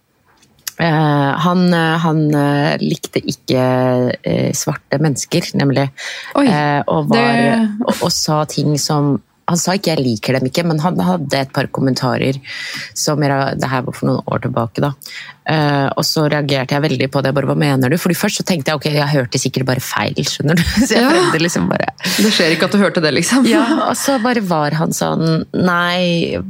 [0.85, 3.63] han, eh, han eh, likte ikke
[4.25, 5.89] eh, svarte mennesker, nemlig.
[6.37, 9.17] Oi, Eh, og, var, det- og, og sa ting som
[9.49, 12.35] han sa ikke 'jeg liker dem ikke', men han hadde et par kommentarer
[12.95, 14.91] som jeg, Det her var for noen år tilbake, da.
[15.49, 17.33] Uh, og så reagerte jeg veldig på det.
[17.33, 17.97] bare, Hva mener du?
[17.97, 20.15] Fordi Først så tenkte jeg ok, jeg hørte sikkert bare feil.
[20.19, 20.63] skjønner du?
[20.89, 21.11] Så jeg Ja.
[21.11, 23.47] prøvde liksom bare Det skjer ikke at du hørte det, liksom.
[23.47, 26.43] ja, og så bare var han sånn Nei,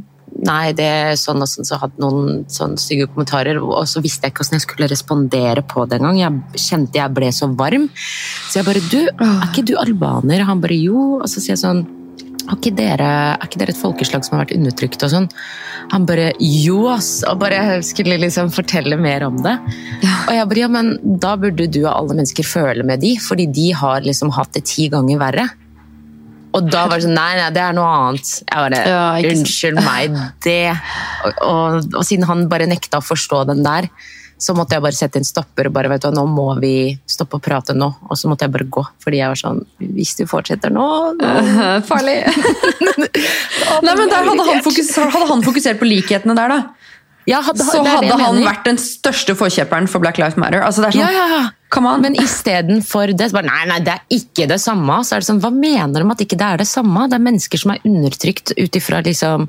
[0.46, 3.60] nei det er sånn og sånn, så hadde noen sånn stygge kommentarer.
[3.62, 6.20] Og så visste jeg ikke hvordan jeg skulle respondere på det engang.
[6.20, 7.88] Jeg kjente jeg ble så varm.
[7.96, 10.46] Så jeg bare Du, er ikke du albaner?
[10.48, 11.20] Han bare jo.
[11.20, 11.86] Og så sier jeg sånn
[12.46, 15.26] ikke dere, er ikke dere et folkeslag som har vært undertrykt og sånn?
[15.90, 17.24] Han bare jo, ass!
[17.26, 19.56] Og bare skulle liksom fortelle mer om det.
[20.28, 23.48] Og jeg bare ja, men da burde du av alle mennesker føle med de, fordi
[23.50, 25.48] de har liksom hatt det ti ganger verre.
[26.56, 28.34] Og da var det sånn nei, nei, det er noe annet.
[28.42, 30.60] Jeg bare Ja, unnskyld meg, det.
[31.26, 33.90] Og, og, og siden han bare nekta å forstå den der,
[34.36, 36.72] så måtte jeg bare sette en stopper og bare vet du, nå må vi
[37.08, 37.86] stoppe å prate nå.
[38.10, 39.62] Og så måtte jeg bare gå, fordi jeg var sånn
[39.96, 40.84] hvis du fortsetter nå,
[41.16, 41.30] nå
[41.90, 42.18] Farlig.
[43.86, 46.92] Nei, men der hadde han, fokusert, hadde han fokusert på likhetene der, da.
[47.26, 48.44] Ja, hadde, Så hadde han mener.
[48.46, 50.62] vært den største forkjemperen for Black Lives Matter.
[50.62, 51.40] Altså, sånn, ja, ja.
[51.74, 52.02] Come on.
[52.04, 55.00] Men istedenfor det, bare nei, nei, det er ikke det samme.
[55.04, 57.08] Så er det sånn, Hva mener de at ikke det er det samme?
[57.10, 59.48] Det er mennesker som er undertrykt ut ifra liksom,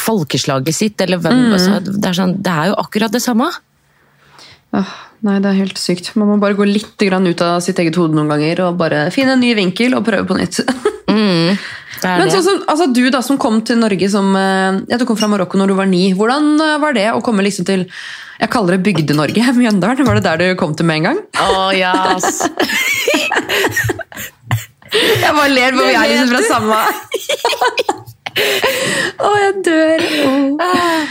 [0.00, 1.52] folkeslaget sitt, eller hvem Mm.
[1.52, 3.50] altså, det, er sånn, det er jo akkurat det samme.
[4.72, 4.90] Åh,
[5.26, 6.12] nei, det er helt sykt.
[6.16, 9.10] Man må bare gå litt grann ut av sitt eget hode noen ganger og bare
[9.10, 10.60] finne en ny vinkel og prøve på nytt.
[11.10, 15.04] Er Men sånn som, altså, du da som kom til Norge som eh, ja, du
[15.08, 16.04] kom fra Marokko når du var ni.
[16.16, 17.84] Hvordan eh, var det å komme liksom til
[18.40, 20.06] jeg kaller det Bygde-Norge, Mjøndalen?
[20.06, 21.18] Var det der du kom til med en gang?
[21.44, 22.40] Oh, yes.
[24.90, 26.78] Jeg bare ler, for vi er liksom fra samme
[29.20, 30.02] Å, jeg dør.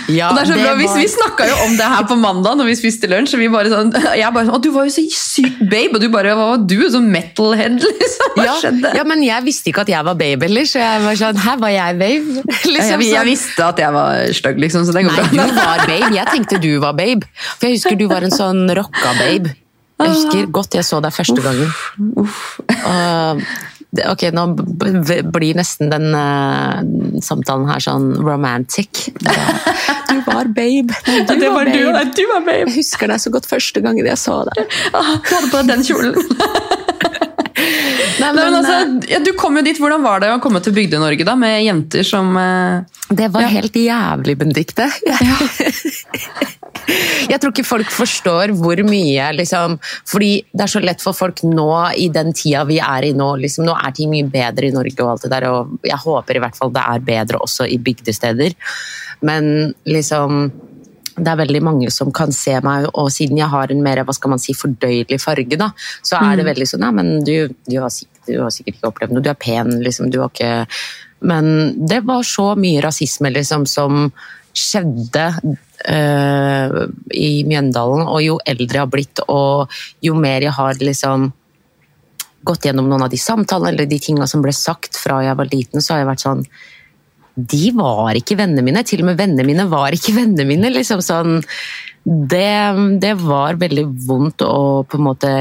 [0.09, 2.05] Ja, Og det er så det bra, vi, var- vi snakka jo om det her
[2.09, 3.35] på mandag når vi spiste lunsj.
[3.35, 5.93] og vi bare sånn, Jeg bare sånn Å, du var jo så sykt babe!
[5.97, 6.77] Og du bare Hva var du?
[6.89, 8.33] Sånn metalhead, liksom.
[8.37, 8.93] Hva ja, skjedde?
[8.97, 11.57] ja, men jeg visste ikke at jeg var babe heller, så jeg var sånn Her
[11.61, 12.43] var jeg babe.
[12.75, 13.29] Liksom, jeg, jeg sånn.
[13.29, 15.47] visste at jeg var stygg, liksom, så det går Nei, bra.
[15.49, 16.11] du var babe.
[16.15, 17.27] Jeg tenkte du var babe.
[17.59, 19.53] For jeg husker du var en sånn rocka babe.
[19.99, 21.73] Jeg husker godt jeg så deg første gangen.
[22.23, 24.43] Uff, det- ok, nå
[25.33, 26.81] blir nesten den uh,
[27.25, 29.09] samtalen her sånn romantic.
[30.09, 30.93] Du var babe.
[31.05, 32.01] Du det var var du, babe.
[32.17, 32.65] du var babe.
[32.71, 34.65] Jeg husker deg så godt første gangen jeg så deg.
[34.93, 36.17] Ah, Du hadde på deg den kjolen.
[38.19, 39.77] Nei, Nei, men men, altså, eh, ja, du kom jo dit.
[39.79, 43.51] Hvordan var det å komme til Bygde-Norge da, med jenter som eh, Det var Ja.
[43.53, 44.89] helt jævlig, Benedicte.
[47.29, 49.75] Jeg tror ikke folk forstår hvor mye liksom,
[50.09, 51.67] Fordi det er så lett for folk nå,
[52.01, 54.97] i den tida vi er i nå liksom, Nå er ting mye bedre i Norge,
[55.03, 57.77] og alt det der, og jeg håper i hvert fall det er bedre også i
[57.81, 58.55] bygdesteder.
[59.25, 60.49] Men liksom
[61.19, 64.15] det er veldig mange som kan se meg, og siden jeg har en mer hva
[64.15, 65.69] skal man si, fordøyelig farge, da,
[66.05, 67.35] så er det veldig sånn ja, men du,
[67.67, 70.33] du, har sikkert, du har sikkert ikke opplevd noe, du er pen, liksom, du har
[70.33, 70.67] ikke
[71.19, 74.05] Men det var så mye rasisme liksom, som
[74.55, 75.25] skjedde
[75.85, 76.77] eh,
[77.11, 81.29] i Mjøndalen, og jo eldre jeg har blitt, og jo mer jeg har liksom
[82.47, 85.49] gått gjennom noen av de samtalene eller de tinga som ble sagt fra jeg var
[85.51, 86.45] liten, så har jeg vært sånn
[87.53, 88.83] de var ikke vennene mine.
[88.87, 90.71] Til og med vennene mine var ikke vennene mine.
[90.73, 91.39] Liksom sånn,
[92.03, 92.51] det,
[93.01, 95.33] det var veldig vondt å på en måte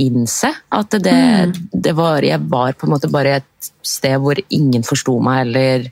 [0.00, 4.82] innse at det, det var Jeg var på en måte bare et sted hvor ingen
[4.82, 5.86] forsto meg eller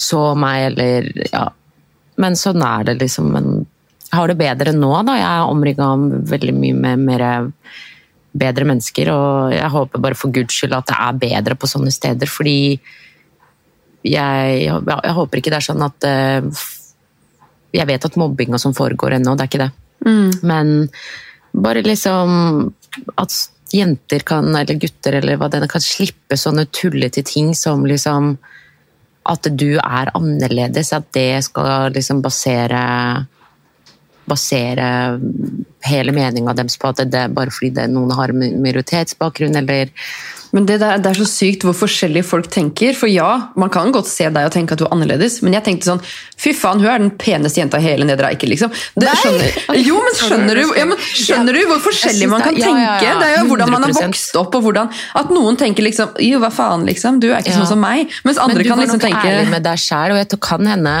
[0.00, 1.48] så meg eller Ja.
[2.20, 3.30] Men sånn er det, liksom.
[3.32, 3.46] Men
[4.10, 5.14] jeg har det bedre nå, da.
[5.16, 7.24] Jeg er omringa av veldig mye med mer
[8.36, 11.92] bedre mennesker, og jeg håper bare for guds skyld at det er bedre på sånne
[11.94, 12.76] steder, fordi
[14.06, 16.62] jeg, jeg, håper ikke det er sånn at eh,
[17.76, 19.72] Jeg vet at mobbinga som foregår ennå, det er ikke det.
[20.42, 20.88] Men
[21.52, 22.72] bare liksom
[23.20, 23.34] at
[23.70, 28.36] jenter kan, eller gutter eller hva det er, kan slippe sånne tullete ting som liksom
[29.30, 32.80] At du er annerledes, at det skal liksom basere
[34.30, 35.18] basere
[35.84, 39.90] hele meninga deres på at det er bare fordi det, er noen har minoritetsbakgrunn, eller
[40.56, 42.96] Men det, der, det er så sykt hvor forskjellige folk tenker.
[42.98, 43.28] For ja,
[43.60, 46.02] man kan godt se deg og tenke at du er annerledes, men jeg tenkte sånn
[46.40, 48.72] Fy faen, hun er den peneste jenta i hele Nedre Eiker, liksom.
[48.96, 53.10] Det, skjønner, jo, men skjønner du, ja, men skjønner du hvor forskjellig man kan tenke?
[53.20, 54.88] Det er jo hvordan man har vokst opp, og hvordan
[55.20, 57.20] At noen tenker liksom Jo, hva faen, liksom.
[57.20, 58.08] Du er ikke sånn som meg.
[58.24, 58.64] Mens andre kan tenke...
[58.64, 60.96] Men du kan var liksom nok ærlig med deg sjæl, og jeg kan hende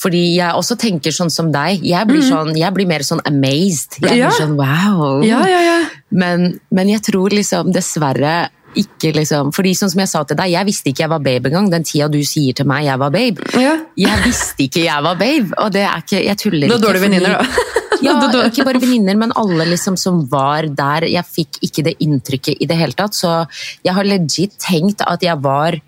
[0.00, 1.84] Fordi jeg også tenker sånn som deg.
[1.84, 4.00] Jeg blir, sånn, jeg blir mer sånn amazed.
[4.00, 4.24] Jeg Mm.
[4.24, 5.20] Blir sånn wow.
[5.26, 5.78] Ja, ja, ja.
[6.10, 10.52] Men, men jeg tror liksom dessverre ikke liksom Fordi sånn som jeg sa til deg,
[10.52, 11.70] jeg visste ikke jeg var babe engang.
[11.72, 13.48] Den tida du sier til meg jeg var babe.
[13.56, 13.74] Ja.
[13.98, 16.76] Jeg visste ikke jeg var babe, og det er ikke Jeg tuller ikke.
[16.76, 17.74] Da dårlige venninner, da.
[17.98, 18.14] Ja,
[18.46, 21.08] ikke bare venninner, men alle liksom som var der.
[21.10, 23.40] Jeg fikk ikke det inntrykket i det hele tatt, så
[23.82, 25.80] jeg har legit tenkt at jeg var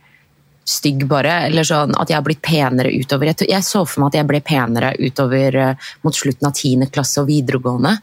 [0.71, 3.31] stygg bare, eller sånn at jeg har blitt penere utover.
[3.33, 6.91] Jeg, jeg så for meg at jeg ble penere utover eh, mot slutten av 10.
[6.95, 7.97] klasse og videregående.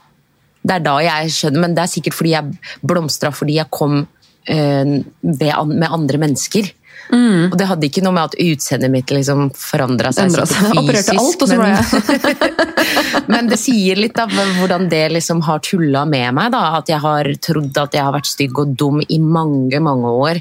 [0.68, 4.02] Det er da jeg skjønner, men det er sikkert fordi jeg blomstra fordi jeg kom
[4.48, 6.70] med andre mennesker.
[7.08, 10.74] Og det hadde ikke noe med at utseendet mitt liksom forandra seg Endret seg.
[10.82, 15.60] Opererte alt, og så ble men- Men det sier litt av hvordan det liksom har
[15.64, 16.50] tulla med meg.
[16.52, 20.10] da, At jeg har trodd at jeg har vært stygg og dum i mange, mange
[20.26, 20.40] år.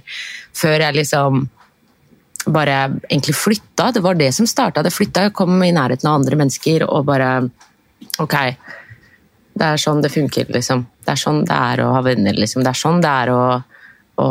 [0.55, 1.45] Før jeg liksom
[2.47, 2.77] bare
[3.11, 3.89] egentlig flytta.
[3.95, 4.83] Det var det som starta.
[4.83, 5.27] Det flytta.
[5.27, 7.31] Jeg kom i nærheten av andre mennesker og bare
[8.21, 8.33] Ok,
[9.57, 10.83] det er sånn det funker, liksom.
[11.05, 12.63] Det er sånn det er å ha venner, liksom.
[12.65, 13.41] Det er sånn det er å,
[14.21, 14.27] å,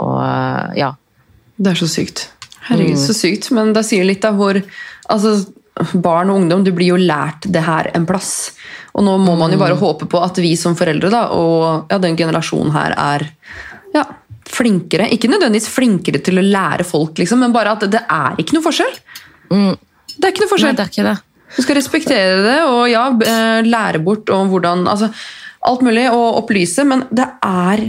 [0.00, 0.94] og Ja.
[1.60, 2.30] Det er så sykt.
[2.70, 3.50] Herregud, så sykt.
[3.52, 5.34] Men det sier litt av hvor altså,
[5.92, 8.52] Barn og ungdom, du blir jo lært det her en plass.
[8.96, 11.98] Og nå må man jo bare håpe på at vi som foreldre da, og ja,
[12.02, 13.26] den generasjonen her er
[13.94, 14.04] ja,
[14.50, 15.08] flinkere.
[15.14, 18.66] Ikke nødvendigvis flinkere til å lære folk, liksom, men bare at det er ikke noe
[18.66, 18.98] forskjell.
[19.52, 19.74] Mm.
[20.16, 20.76] Det er ikke noe Nei, forskjell.
[20.76, 21.16] det er ikke det.
[21.50, 25.10] Du skal respektere det og ja, eh, lære bort om hvordan altså,
[25.60, 27.82] Alt mulig, og opplyse, men det er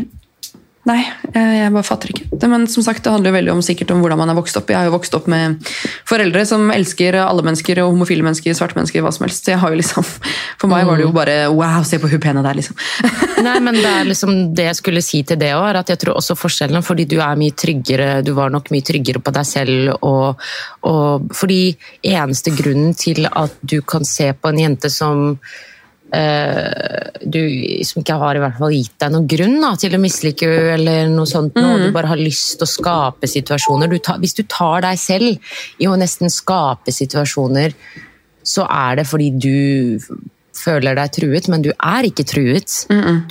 [0.90, 2.26] Nei, jeg, jeg bare fatter ikke.
[2.50, 4.72] Men som sagt, det handler jo veldig om sikkert om hvordan man er vokst opp.
[4.74, 5.60] Jeg har jo vokst opp med
[6.10, 9.46] foreldre som elsker alle mennesker, og homofile mennesker, svarte mennesker, hva som helst.
[9.46, 10.08] Så jeg har jo liksom,
[10.62, 12.78] For meg var det jo bare wow, se på hun pene der, liksom.
[13.46, 16.02] Nei, men det er liksom det jeg skulle si til det òg, er at jeg
[16.02, 19.48] tror også forskjellen Fordi du er mye tryggere, du var nok mye tryggere på deg
[19.48, 20.42] selv, og,
[20.90, 21.76] og fordi
[22.10, 25.71] eneste grunnen til at du kan se på en jente som eh,
[26.12, 27.40] du
[27.88, 30.76] som ikke har i hvert fall gitt deg noen grunn da, til å mislike henne,
[30.76, 31.78] eller noe sånt, noe.
[31.86, 33.92] du bare har lyst til å skape situasjoner.
[33.92, 37.76] Du ta, hvis du tar deg selv i å nesten skape situasjoner,
[38.44, 40.02] så er det fordi du
[40.58, 42.82] føler deg truet, men du er ikke truet.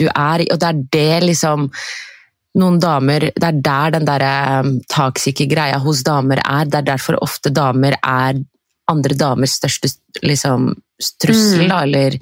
[0.00, 1.68] Du er, og det er det liksom
[2.60, 4.24] noen damer, Det er der den der
[4.64, 4.80] um,
[5.52, 6.64] greia hos damer er.
[6.64, 8.40] Det er derfor ofte damer er
[8.90, 9.92] andre damers største
[10.26, 10.72] liksom,
[11.22, 11.66] trussel.
[11.70, 12.18] Da, eller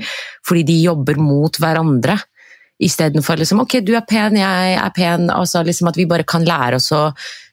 [0.46, 2.18] fordi de jobber mot hverandre.
[2.78, 5.26] Istedenfor liksom, ok, du er pen, jeg er pen.
[5.34, 7.08] Altså, liksom, at vi bare kan lære oss å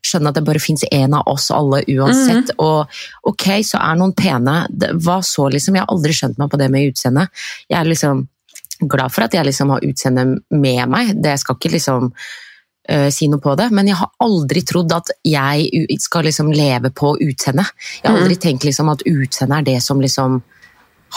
[0.05, 2.53] skjønne at det bare fins én av oss alle uansett.
[2.61, 2.85] Og
[3.31, 4.59] ok, så er noen pene.
[5.01, 5.77] Hva så, liksom?
[5.77, 7.27] Jeg har aldri skjønt meg på det med utseende.
[7.69, 8.25] Jeg er liksom
[8.91, 11.15] glad for at jeg liksom har utseendet med meg.
[11.23, 12.11] Det skal ikke liksom
[13.09, 17.15] si noe på det, men jeg har aldri trodd at jeg skal liksom leve på
[17.17, 17.71] utseendet.
[18.03, 20.37] Jeg har aldri tenkt liksom at utseendet er det som liksom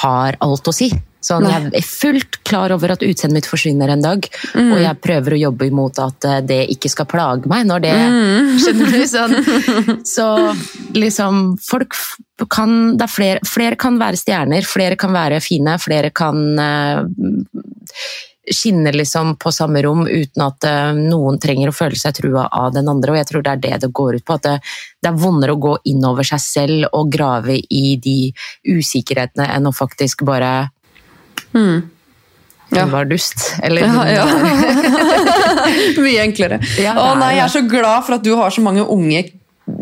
[0.02, 0.88] har alt å si.
[1.18, 5.34] Sånn, jeg er fullt klar over at utseendet mitt forsvinner en dag, og jeg prøver
[5.34, 7.94] å jobbe imot at eh, det ikke skal plage meg når det
[8.62, 9.00] Skjønner du?
[9.10, 9.34] Sånn.
[10.14, 10.28] Så
[10.94, 11.98] liksom Folk
[12.54, 17.00] kan det er flere, flere kan være stjerner, flere kan være fine, flere kan eh,
[18.54, 22.72] skinne liksom på samme rom uten at eh, noen trenger å føle seg trua av
[22.76, 23.12] den andre.
[23.12, 24.38] og jeg tror det er det det går ut på.
[24.38, 24.56] At det,
[25.02, 28.32] det er vondere å gå innover seg selv og grave i de
[28.68, 30.70] usikkerhetene enn å faktisk bare
[31.54, 32.82] Ja.
[32.84, 33.54] Hun var dust.
[33.64, 34.24] Eller Ja, ja.
[36.04, 36.58] Mye enklere.
[36.76, 39.22] Ja, Å nei, jeg er så glad for at du har så mange unge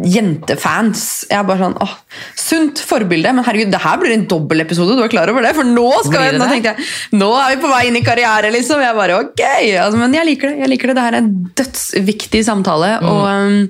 [0.06, 1.02] jentefans.
[1.30, 1.94] Jeg er bare sånn, åh,
[2.38, 3.32] Sunt forbilde.
[3.34, 4.96] Men herregud, det her blir en dobbeltepisode.
[4.96, 5.52] Du er klar over det?
[5.56, 6.88] For nå skal vi jeg, nå tenkte jeg,
[7.18, 8.82] nå er vi på vei inn i karriere, liksom.
[8.84, 9.44] Jeg bare, ok.
[9.82, 10.62] Altså, men jeg liker det.
[10.64, 10.96] jeg liker det.
[11.00, 12.92] Det her er en dødsviktig samtale.
[13.02, 13.10] Mm.
[13.10, 13.60] Og um,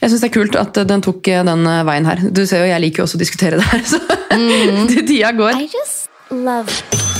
[0.00, 2.24] jeg syns det er kult at den tok uh, den uh, veien her.
[2.30, 3.86] Du ser jo, jeg liker jo også å diskutere det her.
[3.94, 4.86] Så Mm.
[5.08, 5.58] tida går.
[5.58, 7.19] I just love